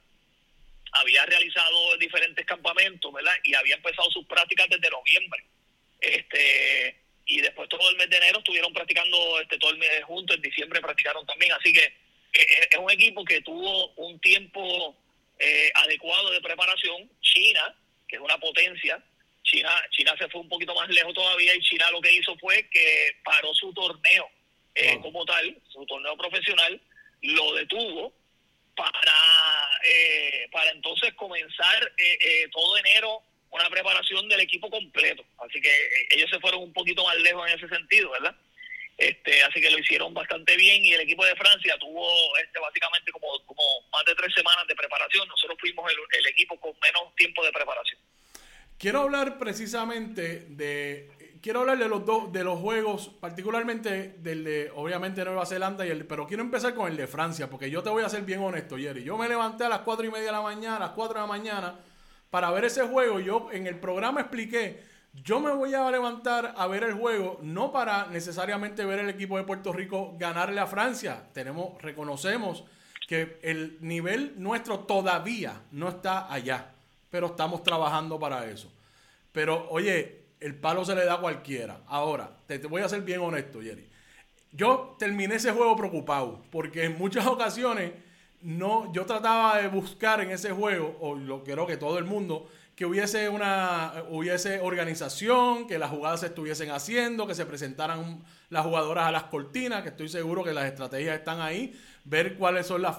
[1.05, 5.43] había realizado diferentes campamentos, ¿verdad?, y había empezado sus prácticas desde noviembre.
[6.01, 6.95] Este,
[7.25, 10.41] y después todo el mes de enero estuvieron practicando este todo el mes juntos, en
[10.41, 11.93] diciembre practicaron también, así que
[12.31, 14.95] es un equipo que tuvo un tiempo
[15.39, 17.09] eh, adecuado de preparación.
[17.21, 17.75] China,
[18.07, 19.01] que es una potencia,
[19.43, 22.67] China, China se fue un poquito más lejos todavía y China lo que hizo fue
[22.69, 24.29] que paró su torneo
[24.73, 26.81] eh, como tal, su torneo profesional,
[27.21, 28.13] lo detuvo
[28.75, 31.93] para, eh, para entonces comenzar
[32.51, 35.23] todo enero una preparación del equipo completo.
[35.39, 35.71] Así que
[36.11, 38.35] ellos se fueron un poquito más lejos en ese sentido, ¿verdad?
[38.97, 42.07] Este, así que lo hicieron bastante bien y el equipo de Francia tuvo
[42.37, 45.27] este básicamente como, como más de tres semanas de preparación.
[45.27, 47.99] Nosotros fuimos el, equipo con menos tiempo de preparación.
[48.77, 51.09] Quiero hablar precisamente de
[51.45, 55.91] quiero hablar de los dos de los juegos, particularmente del de obviamente Nueva Zelanda y
[55.91, 58.39] el pero quiero empezar con el de Francia porque yo te voy a ser bien
[58.39, 59.03] honesto, Jerry.
[59.03, 61.21] Yo me levanté a las cuatro y media de la mañana, a las 4 de
[61.21, 61.75] la mañana
[62.31, 63.19] para ver ese juego.
[63.19, 64.81] Yo en el programa expliqué
[65.13, 69.37] yo me voy a levantar a ver el juego, no para necesariamente ver el equipo
[69.37, 71.27] de Puerto Rico ganarle a Francia.
[71.31, 72.63] Tenemos, reconocemos
[73.07, 76.71] que el nivel nuestro todavía no está allá,
[77.11, 78.73] pero estamos trabajando para eso.
[79.31, 81.81] Pero oye, el palo se le da a cualquiera.
[81.87, 83.89] Ahora, te, voy a ser bien honesto, Jerry.
[84.51, 87.91] Yo terminé ese juego preocupado, porque en muchas ocasiones
[88.41, 92.47] no, yo trataba de buscar en ese juego, o lo creo que todo el mundo,
[92.75, 98.65] que hubiese una hubiese organización, que las jugadas se estuviesen haciendo, que se presentaran las
[98.65, 101.73] jugadoras a las cortinas, que estoy seguro que las estrategias están ahí,
[102.03, 102.97] ver cuáles son las,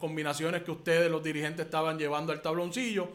[0.00, 3.08] combinaciones que ustedes, los dirigentes, estaban llevando al tabloncillo.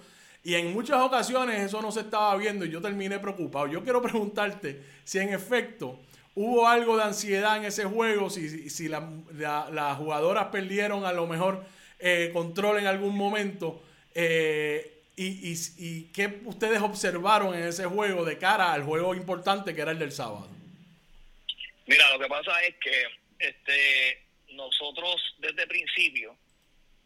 [0.43, 3.67] Y en muchas ocasiones eso no se estaba viendo y yo terminé preocupado.
[3.67, 5.99] Yo quiero preguntarte si en efecto
[6.35, 11.63] hubo algo de ansiedad en ese juego, si, si las jugadoras perdieron a lo mejor
[11.99, 13.83] eh, control en algún momento.
[14.15, 19.81] Eh, y, y, qué ustedes observaron en ese juego de cara al juego importante que
[19.81, 20.47] era el del sábado?
[21.85, 23.03] Mira, lo que pasa es que
[23.37, 24.23] este
[24.53, 26.35] nosotros desde el principio,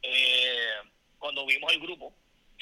[0.02, 0.76] eh,
[1.20, 2.14] cuando vimos el grupo,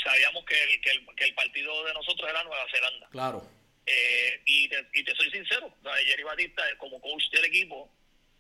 [0.04, 3.10] sabíamos que, que, el, partido de nosotros era Nueva Zelanda.
[3.12, 3.48] Claro.
[3.86, 5.74] Eh, y, te, y te soy sincero,
[6.06, 7.92] Jerry Batista, como coach del equipo,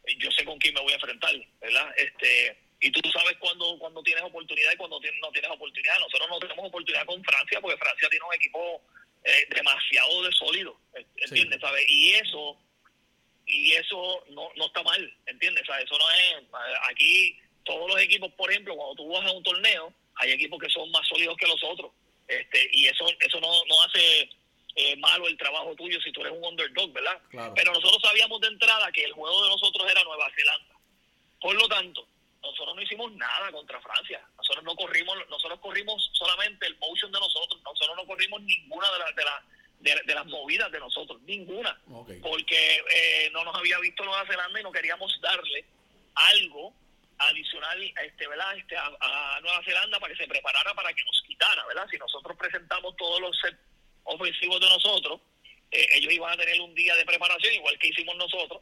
[0.06, 1.94] eh, yo sé con quién me voy a enfrentar, ¿verdad?
[1.98, 6.00] Este, y tú sabes cuando, cuando tienes oportunidad y cuando no tienes oportunidad.
[6.00, 8.82] Nosotros no tenemos oportunidad con Francia porque Francia tiene un equipo
[9.24, 10.80] eh, demasiado de sólido,
[11.18, 11.62] ¿entiendes?
[11.62, 11.86] ¿Sabes?
[11.88, 12.60] Y eso
[13.46, 15.64] y eso no, no está mal, ¿entiendes?
[15.66, 15.86] ¿Sabes?
[15.86, 16.44] Eso no es...
[16.90, 20.70] Aquí todos los equipos, por ejemplo, cuando tú vas a un torneo, hay equipos que
[20.70, 21.92] son más sólidos que los otros.
[22.28, 24.30] este Y eso eso no, no hace
[24.76, 27.22] eh, malo el trabajo tuyo si tú eres un underdog, ¿verdad?
[27.56, 30.76] Pero nosotros sabíamos de entrada que el juego de nosotros era Nueva Zelanda.
[31.40, 32.08] Por lo tanto,
[32.42, 34.22] nosotros no hicimos nada contra Francia.
[34.38, 37.62] Nosotros no corrimos, nosotros corrimos solamente el motion de nosotros.
[37.64, 41.78] Nosotros no corrimos ninguna de las de, la, de, las movidas de nosotros, ninguna,
[42.22, 45.66] porque eh, no nos había visto Nueva Zelanda y no queríamos darle
[46.16, 46.74] algo
[47.30, 48.58] adicional, este, ¿verdad?
[48.58, 51.88] Este, a, Nueva Zelanda para que se preparara para que nos quitara, ¿verdad?
[51.90, 53.58] Si nosotros presentamos todos los sets
[54.04, 55.22] ofensivos de nosotros,
[55.72, 58.62] eh, ellos iban a tener un día de preparación igual que hicimos nosotros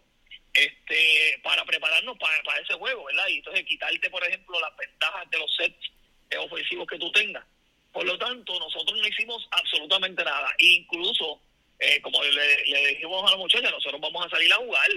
[0.53, 3.27] este para prepararnos para, para ese juego, ¿verdad?
[3.29, 5.91] Y entonces quitarte, por ejemplo, las ventajas de los sets
[6.39, 7.45] ofensivos que tú tengas.
[7.91, 10.53] Por lo tanto, nosotros no hicimos absolutamente nada.
[10.59, 11.41] Incluso,
[11.79, 14.89] eh, como le, le, dijimos a la muchacha, nosotros vamos a salir a jugar,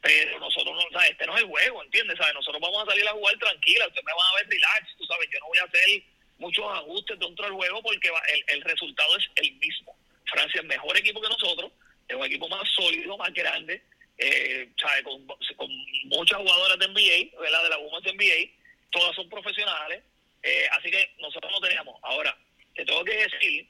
[0.00, 2.16] pero nosotros no, sea, este no es el juego, ¿entiendes?
[2.18, 2.34] ¿Sabes?
[2.34, 5.28] Nosotros vamos a salir a jugar tranquila, usted me va a ver relax, tú sabes,
[5.32, 6.02] yo no voy a hacer
[6.38, 9.96] muchos ajustes dentro del juego porque el, el resultado es el mismo.
[10.26, 11.72] Francia es mejor equipo que nosotros,
[12.06, 13.82] es un equipo más sólido, más grande,
[14.18, 15.02] eh, ¿sabe?
[15.02, 15.26] Con,
[15.56, 15.68] con,
[16.04, 17.62] muchas jugadoras de NBA, ¿verdad?
[17.64, 18.50] de la Women's NBA,
[18.90, 20.02] todas son profesionales,
[20.42, 21.98] eh, así que nosotros no teníamos.
[22.02, 22.36] Ahora,
[22.74, 23.68] te tengo que decir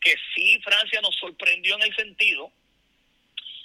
[0.00, 2.52] que sí Francia nos sorprendió en el sentido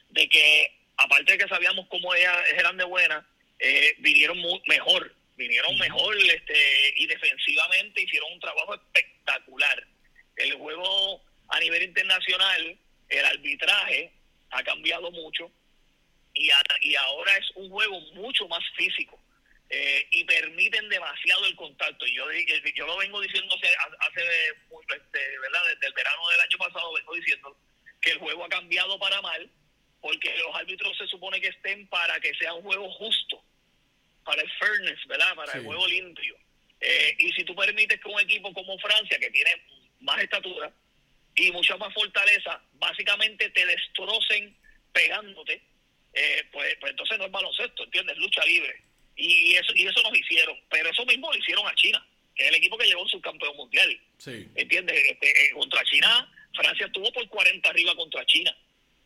[0.09, 3.27] de que, aparte de que sabíamos cómo ellas eran de buena,
[3.59, 4.37] eh, vinieron
[4.67, 9.87] mejor, vinieron mejor este, y defensivamente hicieron un trabajo espectacular.
[10.35, 12.77] El juego a nivel internacional,
[13.09, 14.11] el arbitraje
[14.51, 15.51] ha cambiado mucho
[16.33, 16.49] y,
[16.81, 19.19] y ahora es un juego mucho más físico.
[19.67, 22.05] Eh, y permiten demasiado el contacto.
[22.05, 22.23] Yo,
[22.75, 23.67] yo lo vengo diciendo hace,
[23.99, 24.21] hace
[24.95, 25.61] este, ¿verdad?
[25.73, 27.57] desde el verano del año pasado, vengo diciendo
[27.99, 29.49] que el juego ha cambiado para mal,
[30.05, 33.43] porque los árbitros se supone que estén para que sea un juego justo,
[34.23, 35.33] para el fairness, ¿verdad?
[35.33, 36.37] Para el juego limpio.
[36.79, 39.59] Eh, y si tú permites que un equipo como Francia, que tiene
[40.01, 40.71] más estatura
[41.35, 44.55] y mucha más fortaleza, básicamente te destrocen
[44.93, 45.59] pegándote,
[46.13, 48.15] eh, pues, pues entonces no es baloncesto, ¿entiendes?
[48.17, 48.79] Lucha libre.
[49.15, 50.55] Y eso, y eso nos hicieron.
[50.69, 53.57] Pero eso mismo lo hicieron a China, que es el equipo que llevó un subcampeón
[53.57, 53.99] mundial.
[54.19, 54.47] Sí.
[54.53, 55.03] ¿Entiendes?
[55.03, 58.55] Este, eh, contra China, Francia estuvo por 40 arriba contra China.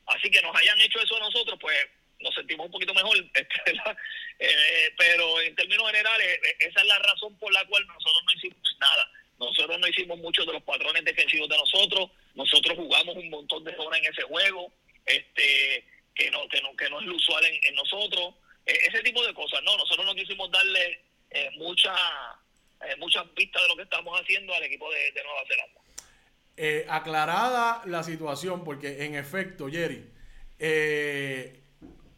[0.09, 1.77] Así que nos hayan hecho eso a nosotros, pues
[2.19, 3.17] nos sentimos un poquito mejor.
[4.41, 8.33] Eh, pero en términos generales, eh, esa es la razón por la cual nosotros no
[8.37, 9.11] hicimos nada.
[9.37, 12.09] Nosotros no hicimos muchos de los patrones defensivos de nosotros.
[12.35, 14.71] Nosotros jugamos un montón de horas en ese juego,
[15.05, 15.85] este
[16.15, 18.35] que no que no, que no es lo usual en, nosotros.
[18.65, 19.61] E-, ese tipo de cosas.
[19.63, 21.01] No, nosotros no quisimos darle
[21.31, 21.93] eh, mucha,
[22.85, 25.81] eh, muchas pistas de lo que estamos haciendo al equipo de, Nueva Zelanda.
[26.61, 30.11] Eh, aclarada la situación, porque en efecto, Jerry,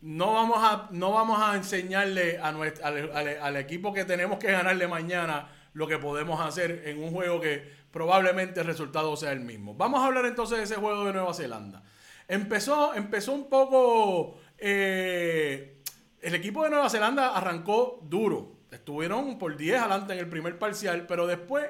[0.02, 5.86] no, vamos a, no vamos a enseñarle al, equipo que tenemos que ganarle mañana lo
[5.86, 9.76] que podemos hacer en un juego que probablemente el resultado sea el mismo.
[9.76, 11.84] Vamos a hablar entonces de ese juego de Nueva Zelanda.
[12.28, 15.76] Empezó, empezó un poco el
[16.22, 18.54] equipo de Nueva Zelanda arrancó duro.
[18.72, 21.70] Estuvieron por 10 adelante en el primer parcial, pero después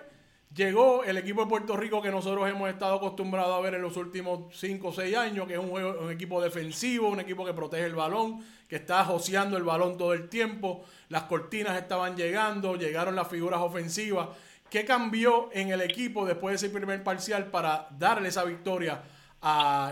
[0.56, 3.97] llegó el equipo de Puerto Rico que nosotros hemos estado acostumbrados a ver en los
[3.97, 7.86] últimos 5 o 6 años, que es un, un equipo defensivo, un equipo que protege
[7.86, 10.86] el balón, que está joseando el balón todo el tiempo.
[11.10, 14.30] Las cortinas estaban llegando, llegaron las figuras ofensivas.
[14.70, 19.04] ¿Qué cambió en el equipo después de ese primer parcial para darle esa victoria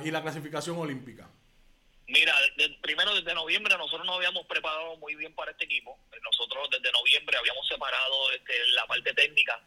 [0.04, 1.28] y la clasificación olímpica?
[2.08, 2.34] Mira,
[2.82, 6.00] primero desde noviembre nosotros nos habíamos preparado muy bien para este equipo.
[6.24, 9.62] Nosotros desde noviembre habíamos separado este, la parte técnica.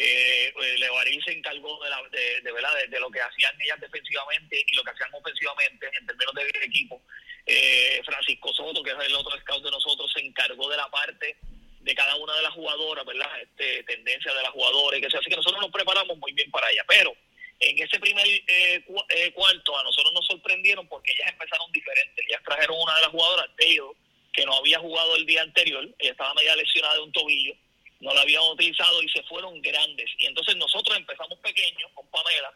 [0.00, 2.70] Eh, Levarín se encargó de, la, de, ¿verdad?
[2.88, 7.02] De, lo que hacían ellas defensivamente y lo que hacían ofensivamente en términos del equipo.
[7.44, 11.36] Eh, Francisco Soto, que es el otro scout de nosotros, se encargó de la parte
[11.80, 13.42] de cada una de las jugadoras, ¿verdad?
[13.42, 15.18] Este, tendencia de las jugadoras, que sea.
[15.18, 16.84] así que nosotros nos preparamos muy bien para ella.
[16.86, 17.16] Pero
[17.58, 22.24] en ese primer eh, eh, cuarto a nosotros nos sorprendieron porque ellas empezaron diferentes.
[22.24, 23.96] Ellas trajeron una de las jugadoras, Taylor,
[24.32, 25.88] que no había jugado el día anterior.
[25.98, 27.54] Ella estaba media lesionada de un tobillo.
[28.00, 30.10] No la habían utilizado y se fueron grandes.
[30.18, 32.52] Y entonces nosotros empezamos pequeños con Pamela.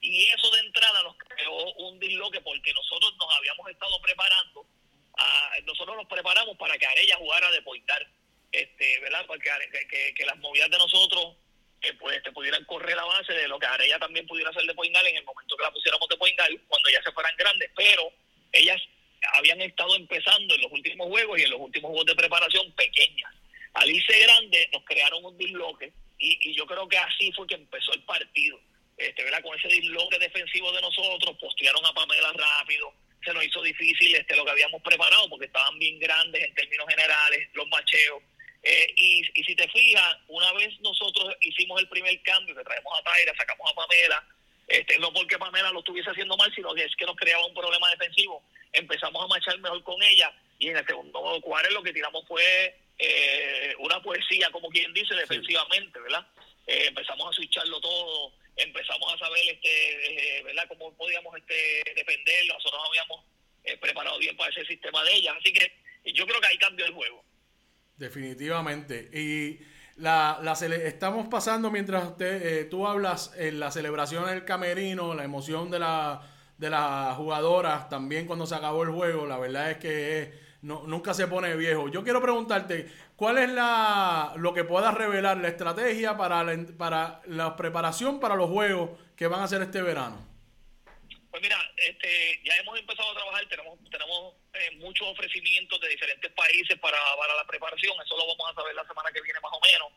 [0.00, 4.66] Y eso de entrada nos creó un disloque porque nosotros nos habíamos estado preparando.
[5.64, 8.06] Nosotros nos preparamos para que Arella jugara de pointar.
[8.52, 9.24] Este, ¿verdad?
[9.26, 9.50] Porque
[10.14, 11.34] que, las movidas de nosotros
[11.80, 14.74] que pues te pudieran correr la base de lo que ella también pudiera hacer de
[14.74, 18.10] Poingal en el momento que la pusiéramos de Poingal, cuando ya se fueran grandes, pero
[18.52, 18.80] ellas
[19.34, 23.34] habían estado empezando en los últimos juegos y en los últimos juegos de preparación pequeñas.
[23.74, 27.92] Alice Grande nos crearon un disloque y, y yo creo que así fue que empezó
[27.92, 28.58] el partido.
[28.96, 29.42] Este, ¿verdad?
[29.42, 32.92] Con ese disloque defensivo de nosotros, postearon a Pamela rápido,
[33.24, 36.86] se nos hizo difícil este, lo que habíamos preparado porque estaban bien grandes en términos
[36.88, 38.22] generales, los macheos
[38.64, 42.98] eh, y, y, si te fijas, una vez nosotros hicimos el primer cambio, que traemos
[42.98, 44.26] a Taira, sacamos a Pamela,
[44.68, 47.52] este, no porque Pamela lo estuviese haciendo mal, sino que es que nos creaba un
[47.52, 48.42] problema defensivo.
[48.72, 52.74] Empezamos a marchar mejor con ella y en el segundo cuadro lo que tiramos fue
[52.98, 56.26] eh, una poesía, como quien dice, defensivamente, ¿verdad?
[56.66, 60.66] Eh, empezamos a switcharlo todo, empezamos a saber este, ¿verdad?
[60.68, 63.24] cómo podíamos este, defenderlo, nosotros nos habíamos
[63.80, 65.34] preparado bien para ese sistema de ella.
[65.40, 65.72] Así que
[66.12, 67.24] yo creo que ahí cambió el juego.
[67.96, 69.08] Definitivamente.
[69.12, 69.60] Y
[69.96, 75.24] la, la estamos pasando mientras usted, eh, tú hablas en la celebración del camerino, la
[75.24, 79.26] emoción de la de las jugadoras también cuando se acabó el juego.
[79.26, 80.28] La verdad es que es
[80.64, 81.90] no, nunca se pone viejo.
[81.90, 87.20] Yo quiero preguntarte, ¿cuál es la lo que puedas revelar, la estrategia para la, para
[87.26, 90.26] la preparación para los juegos que van a hacer este verano?
[91.30, 96.32] Pues mira, este, ya hemos empezado a trabajar, tenemos tenemos eh, muchos ofrecimientos de diferentes
[96.32, 99.52] países para, para la preparación, eso lo vamos a saber la semana que viene más
[99.52, 99.92] o menos,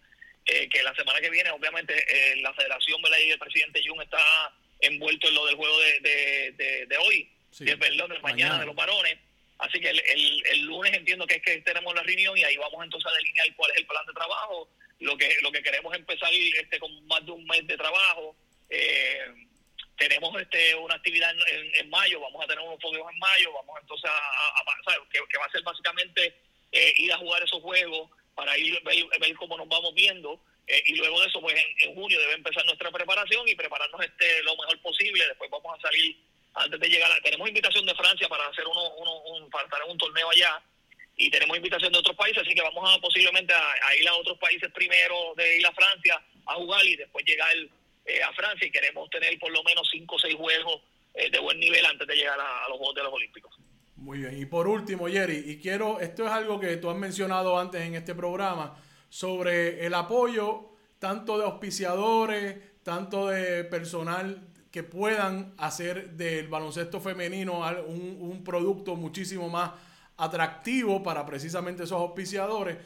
[0.47, 4.53] eh, que la semana que viene obviamente eh, la federación y el presidente Jun está
[4.81, 7.31] envuelto en lo del juego de, de, hoy,
[7.79, 9.17] perdón, de mañana, de los varones,
[9.59, 12.83] así que el, el, lunes entiendo que es que tenemos la reunión y ahí vamos
[12.83, 16.29] entonces a delinear cuál es el plan de trabajo, lo que lo que queremos empezar
[16.33, 18.35] este con más de un mes de trabajo,
[18.69, 19.47] eh,
[19.97, 21.33] tenemos este una actividad
[21.79, 24.63] en, mayo, vamos a tener unos fogueos en mayo, vamos entonces a,
[25.11, 26.33] Que, va a ser básicamente
[26.71, 30.39] eh, ir a jugar esos juegos para ir ver, ver cómo nos vamos viendo.
[30.67, 34.43] Eh, y luego de eso pues en, junio debe empezar nuestra preparación y prepararnos este
[34.43, 36.17] lo mejor posible, después vamos a salir
[36.57, 39.79] antes de llegar, a, tenemos invitación de Francia para hacer uno, uno un, para estar
[39.85, 40.61] en un torneo allá
[41.15, 44.37] y tenemos invitación de otros países, así que vamos a posiblemente a, ir a otros
[44.37, 47.49] países primero de ir a Francia a jugar y después llegar
[48.05, 50.81] eh, a Francia y queremos tener por lo menos cinco o seis juegos
[51.15, 53.55] eh, de buen nivel antes de llegar a, los Juegos de los Olímpicos.
[53.95, 57.57] Muy bien, y por último, Jerry, y quiero, esto es algo que tú has mencionado
[57.57, 58.77] antes en este programa,
[59.09, 67.61] sobre el apoyo tanto de auspiciadores, tanto de personal que puedan hacer del baloncesto femenino
[67.87, 69.71] un, un producto muchísimo más
[70.17, 72.77] atractivo para precisamente esos auspiciadores.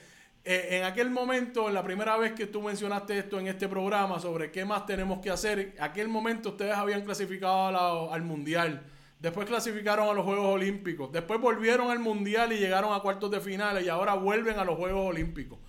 [0.43, 4.19] Eh, en aquel momento, en la primera vez que tú mencionaste esto en este programa
[4.19, 8.83] sobre qué más tenemos que hacer, aquel momento ustedes habían clasificado al Mundial.
[9.19, 11.11] Después clasificaron a los Juegos Olímpicos.
[11.11, 14.77] Después volvieron al Mundial y llegaron a cuartos de finales y ahora vuelven a los
[14.77, 15.59] Juegos Olímpicos.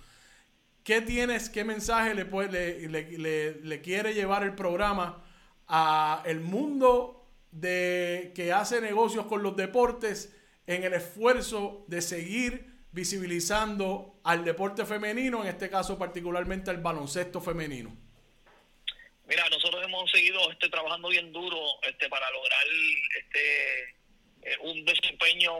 [0.83, 2.25] ¿Qué tienes, qué mensaje le,
[2.89, 5.23] le, le, quiere llevar el programa
[5.67, 10.35] a el mundo de que hace negocios con los deportes
[10.65, 17.41] en el esfuerzo de seguir visibilizando al deporte femenino, en este caso particularmente al baloncesto
[17.41, 17.95] femenino?
[19.25, 22.65] Mira, nosotros hemos seguido este, trabajando bien duro este, para lograr
[23.19, 23.83] este,
[24.43, 25.53] eh, un desempeño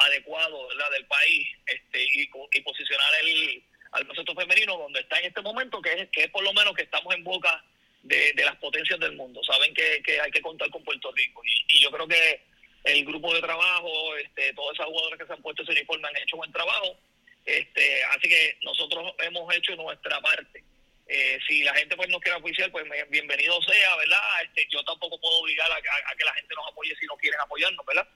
[0.00, 2.26] adecuado del país este, y,
[2.62, 6.44] posicionar el, al baloncesto femenino donde está en este momento, que es, que es por
[6.44, 7.64] lo menos que estamos en boca
[8.08, 9.42] de, las potencias del mundo.
[9.44, 12.40] Saben que, hay que contar con Puerto Rico y yo creo que
[12.86, 16.16] el grupo de trabajo, este, todos esos jugadores que se han puesto ese uniforme han
[16.16, 16.96] hecho buen trabajo.
[17.44, 20.62] Este, así que nosotros hemos hecho nuestra parte.
[21.08, 24.20] Eh, si la gente pues no quiere oficiar, pues bienvenido sea, ¿verdad?
[24.44, 27.86] Este, yo tampoco puedo obligar a, que la gente nos apoye si no quieren apoyarnos,
[27.86, 28.08] ¿verdad?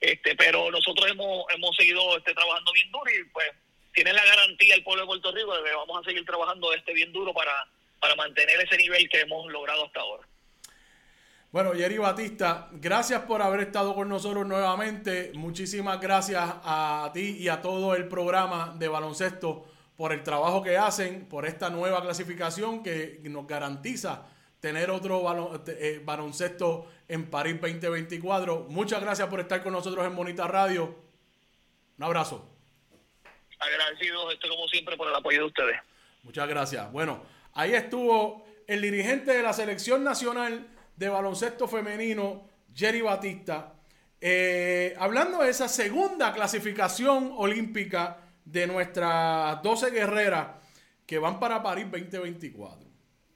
[0.00, 3.50] Este, pero nosotros hemos, hemos seguido este, trabajando bien duro y pues
[3.94, 6.92] tienen la garantía el pueblo de Puerto Rico de que vamos a seguir trabajando este
[6.92, 7.68] bien duro para,
[8.02, 10.26] para mantener ese nivel que hemos logrado hasta ahora.
[11.52, 15.30] Bueno, Jerry Batista, gracias por haber estado con nosotros nuevamente.
[15.34, 19.64] Muchísimas gracias a ti y a todo el programa de baloncesto
[19.96, 24.26] por el trabajo que hacen, por esta nueva clasificación que nos garantiza
[24.58, 25.22] tener otro
[25.68, 28.66] eh, baloncesto en París 2024.
[28.68, 30.98] Muchas gracias por estar con nosotros en Bonita Radio.
[31.98, 32.48] Un abrazo.
[33.60, 35.76] Agradecido, esto como siempre, por el apoyo de ustedes.
[36.24, 36.90] Muchas gracias.
[36.90, 37.22] Bueno,
[37.54, 43.74] ahí estuvo el dirigente de la selección nacional de baloncesto femenino, Jerry Batista,
[44.20, 50.48] eh, hablando de esa segunda clasificación olímpica de nuestras 12 guerreras
[51.04, 52.88] que van para París 2024.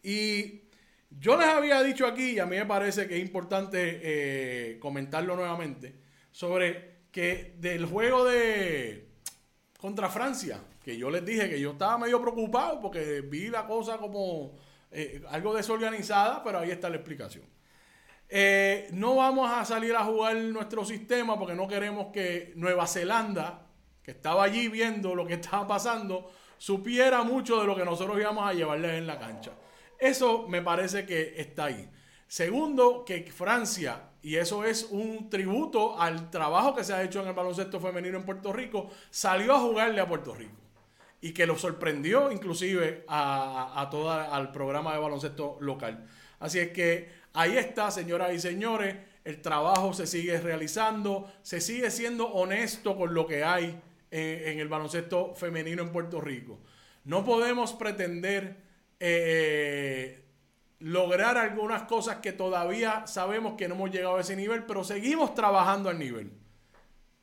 [0.03, 0.63] Y
[1.11, 5.35] yo les había dicho aquí, y a mí me parece que es importante eh, comentarlo
[5.35, 5.97] nuevamente,
[6.31, 9.09] sobre que del juego de
[9.79, 13.99] contra Francia, que yo les dije que yo estaba medio preocupado porque vi la cosa
[13.99, 14.53] como
[14.93, 17.43] eh, algo desorganizada, pero ahí está la explicación.
[18.29, 23.67] Eh, no vamos a salir a jugar nuestro sistema porque no queremos que Nueva Zelanda,
[24.01, 28.49] que estaba allí viendo lo que estaba pasando, supiera mucho de lo que nosotros íbamos
[28.49, 29.55] a llevarles en la cancha.
[29.99, 31.91] Eso me parece que está ahí.
[32.29, 37.27] Segundo, que Francia, y eso es un tributo al trabajo que se ha hecho en
[37.27, 40.66] el baloncesto femenino en Puerto Rico, salió a jugarle a Puerto Rico
[41.27, 46.07] y que lo sorprendió inclusive a, a toda, al programa de baloncesto local.
[46.39, 51.91] Así es que ahí está, señoras y señores, el trabajo se sigue realizando, se sigue
[51.91, 56.61] siendo honesto con lo que hay en, el baloncesto femenino en Puerto Rico.
[57.03, 58.59] No podemos pretender
[59.01, 60.25] eh,
[60.79, 65.35] lograr algunas cosas que todavía sabemos que no hemos llegado a ese nivel, pero seguimos
[65.35, 66.31] trabajando al nivel.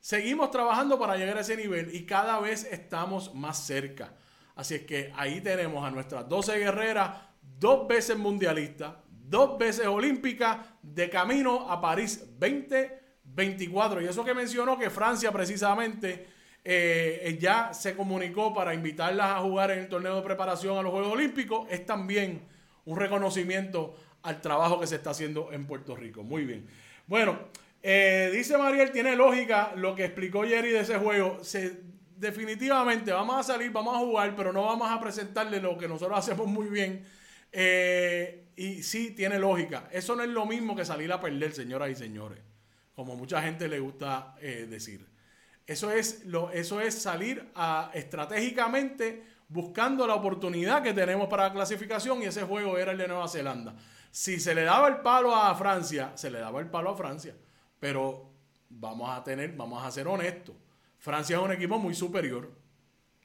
[0.04, 4.14] Seguimos trabajando para llegar a ese nivel y cada vez estamos más cerca.
[4.54, 10.58] Así es que ahí tenemos a nuestras 12 guerreras, dos veces mundialistas, dos veces olímpicas,
[10.82, 14.02] de camino a París 2024.
[14.02, 16.28] Y eso que mencionó que Francia precisamente
[16.66, 20.92] eh, ya se comunicó para invitarlas a jugar en el torneo de preparación a los
[20.92, 22.42] Juegos Olímpicos, es también
[22.84, 26.24] un reconocimiento al trabajo que se está haciendo en Puerto Rico.
[26.24, 26.68] Muy bien.
[27.08, 27.40] Bueno,
[27.84, 31.44] eh, dice Mariel, tiene lógica lo que explicó Jerry de ese juego.
[31.44, 31.82] Se,
[32.16, 36.18] definitivamente vamos a salir, vamos a jugar, pero no vamos a presentarle lo que nosotros
[36.18, 37.06] hacemos muy bien.
[37.52, 39.88] Eh, y sí, tiene lógica.
[39.92, 42.40] Eso no es lo mismo que salir a perder, señoras y señores,
[42.96, 45.06] como mucha gente le gusta decir.
[45.68, 47.52] Eso es, lo, eso es salir
[47.94, 49.24] estratégicamente
[49.54, 53.28] buscando la oportunidad que tenemos para la clasificación y ese juego era el de Nueva
[53.28, 53.76] Zelanda.
[54.12, 57.36] Si se le daba el palo a Francia, se le daba el palo a Francia.
[57.84, 58.30] Pero
[58.70, 60.56] vamos a tener, vamos a ser honestos.
[61.00, 62.50] Francia es un equipo muy superior.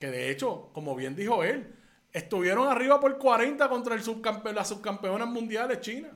[0.00, 1.76] Que de hecho, como bien dijo él,
[2.12, 6.08] estuvieron arriba por 40 contra las subcampeonas mundiales China.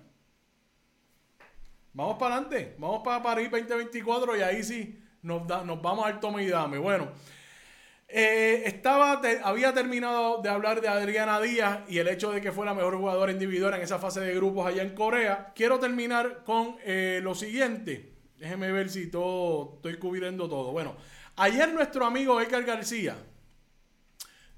[1.92, 6.48] Vamos para adelante, vamos para París 2024 y ahí sí nos, vamos al toma y
[6.48, 6.78] dame.
[6.78, 7.12] Bueno,
[8.08, 12.66] eh, estaba, había terminado de hablar de Adriana Díaz y el hecho de que fue
[12.66, 15.52] la mejor jugadora individual en esa fase de grupos allá en Corea.
[15.54, 18.11] Quiero terminar con eh, lo siguiente.
[18.42, 20.72] Déjeme ver si todo, estoy cubriendo todo.
[20.72, 20.96] Bueno,
[21.36, 23.16] ayer nuestro amigo Edgar García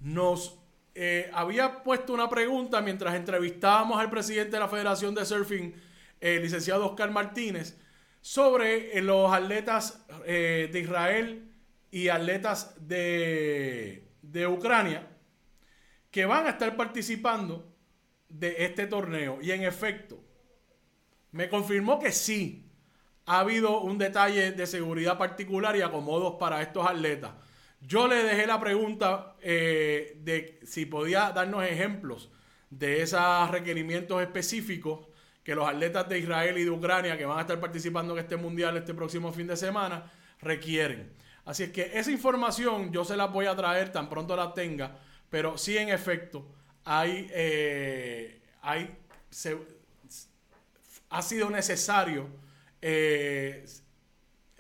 [0.00, 0.58] nos
[0.94, 5.74] eh, había puesto una pregunta mientras entrevistábamos al presidente de la Federación de Surfing,
[6.18, 7.76] el licenciado Oscar Martínez,
[8.22, 11.52] sobre eh, los atletas eh, de Israel
[11.90, 15.10] y atletas de, de Ucrania
[16.10, 17.70] que van a estar participando
[18.30, 19.40] de este torneo.
[19.42, 20.24] Y en efecto,
[21.32, 22.63] me confirmó que sí,
[23.26, 27.32] ha habido un detalle de seguridad particular y acomodos para estos atletas.
[27.80, 32.30] Yo le dejé la pregunta eh, de si podía darnos ejemplos
[32.70, 35.06] de esos requerimientos específicos
[35.42, 38.36] que los atletas de Israel y de Ucrania que van a estar participando en este
[38.36, 40.10] mundial este próximo fin de semana
[40.40, 41.12] requieren.
[41.44, 44.96] Así es que esa información yo se la voy a traer tan pronto la tenga,
[45.28, 46.46] pero sí en efecto
[46.84, 48.96] hay, eh, hay
[51.10, 52.28] ha sido necesario
[52.86, 53.64] eh,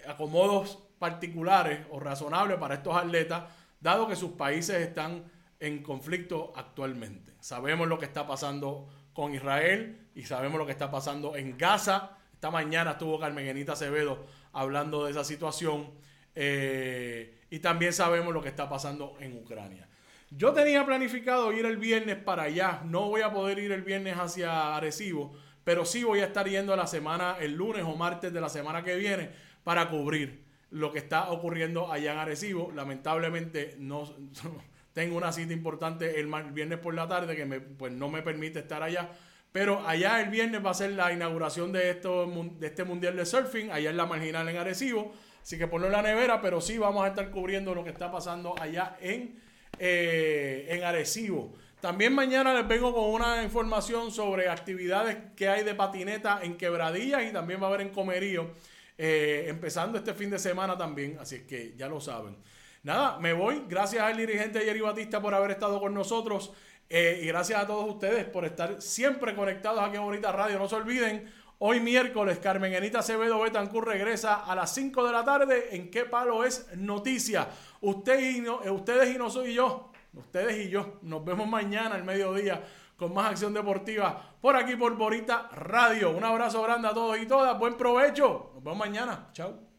[0.08, 3.44] acomodos particulares o razonables para estos atletas,
[3.80, 5.24] dado que sus países están
[5.60, 7.34] en conflicto actualmente.
[7.40, 12.16] Sabemos lo que está pasando con Israel y sabemos lo que está pasando en Gaza.
[12.32, 15.90] Esta mañana estuvo Carmen Genita Acevedo hablando de esa situación
[16.34, 19.86] eh, y también sabemos lo que está pasando en Ucrania.
[20.30, 24.16] Yo tenía planificado ir el viernes para allá, no voy a poder ir el viernes
[24.16, 28.40] hacia Arecibo, pero sí voy a estar yendo la semana, el lunes o martes de
[28.40, 29.30] la semana que viene
[29.64, 32.70] para cubrir lo que está ocurriendo allá en Arecibo.
[32.72, 34.04] Lamentablemente no
[34.92, 38.82] tengo una cita importante el, viernes por la tarde que pues no me permite estar
[38.82, 39.10] allá.
[39.52, 42.26] Pero allá el viernes va a ser la inauguración de, esto,
[42.58, 45.14] de este Mundial de Surfing, allá en la Marginal en Arecibo.
[45.40, 48.10] Así que ponlo en la nevera, pero sí vamos a estar cubriendo lo que está
[48.10, 49.38] pasando allá en,
[49.78, 51.54] eh, en Arecibo.
[51.84, 57.24] También mañana les vengo con una información sobre actividades que hay de patineta en Quebradillas
[57.24, 58.52] y también va a haber en Comerío,
[58.96, 62.38] eh, empezando este fin de semana también, así que ya lo saben.
[62.84, 63.64] Nada, me voy.
[63.68, 66.54] Gracias al dirigente Jerry Batista por haber estado con nosotros.
[66.88, 70.58] Eh, y gracias a todos ustedes por estar siempre conectados aquí en Bonita Radio.
[70.58, 75.22] No se olviden, hoy miércoles Carmen Enita Acevedo Betancur regresa a las 5 de la
[75.22, 75.76] tarde.
[75.76, 77.46] ¿En qué palo es noticia?
[77.82, 79.90] Usted y no, eh, ustedes y no soy yo.
[80.16, 80.98] Ustedes y yo.
[81.02, 82.62] Nos vemos mañana al mediodía
[82.96, 86.10] con más acción deportiva por aquí por Bonita Radio.
[86.10, 87.58] Un abrazo grande a todos y todas.
[87.58, 88.52] Buen provecho.
[88.54, 89.28] Nos vemos mañana.
[89.32, 89.74] Chao.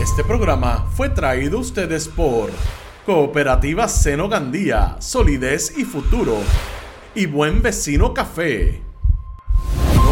[0.00, 2.50] Este programa fue traído a ustedes por
[3.06, 6.38] Cooperativa Seno Gandía, Solidez y Futuro
[7.14, 8.91] y Buen Vecino Café.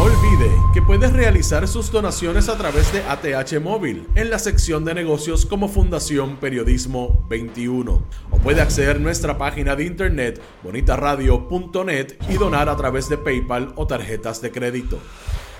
[0.01, 4.83] No olvide que puedes realizar sus donaciones a través de ATH Móvil en la sección
[4.83, 12.15] de negocios como Fundación Periodismo 21 o puede acceder a nuestra página de internet bonitaradio.net
[12.27, 14.97] y donar a través de PayPal o tarjetas de crédito.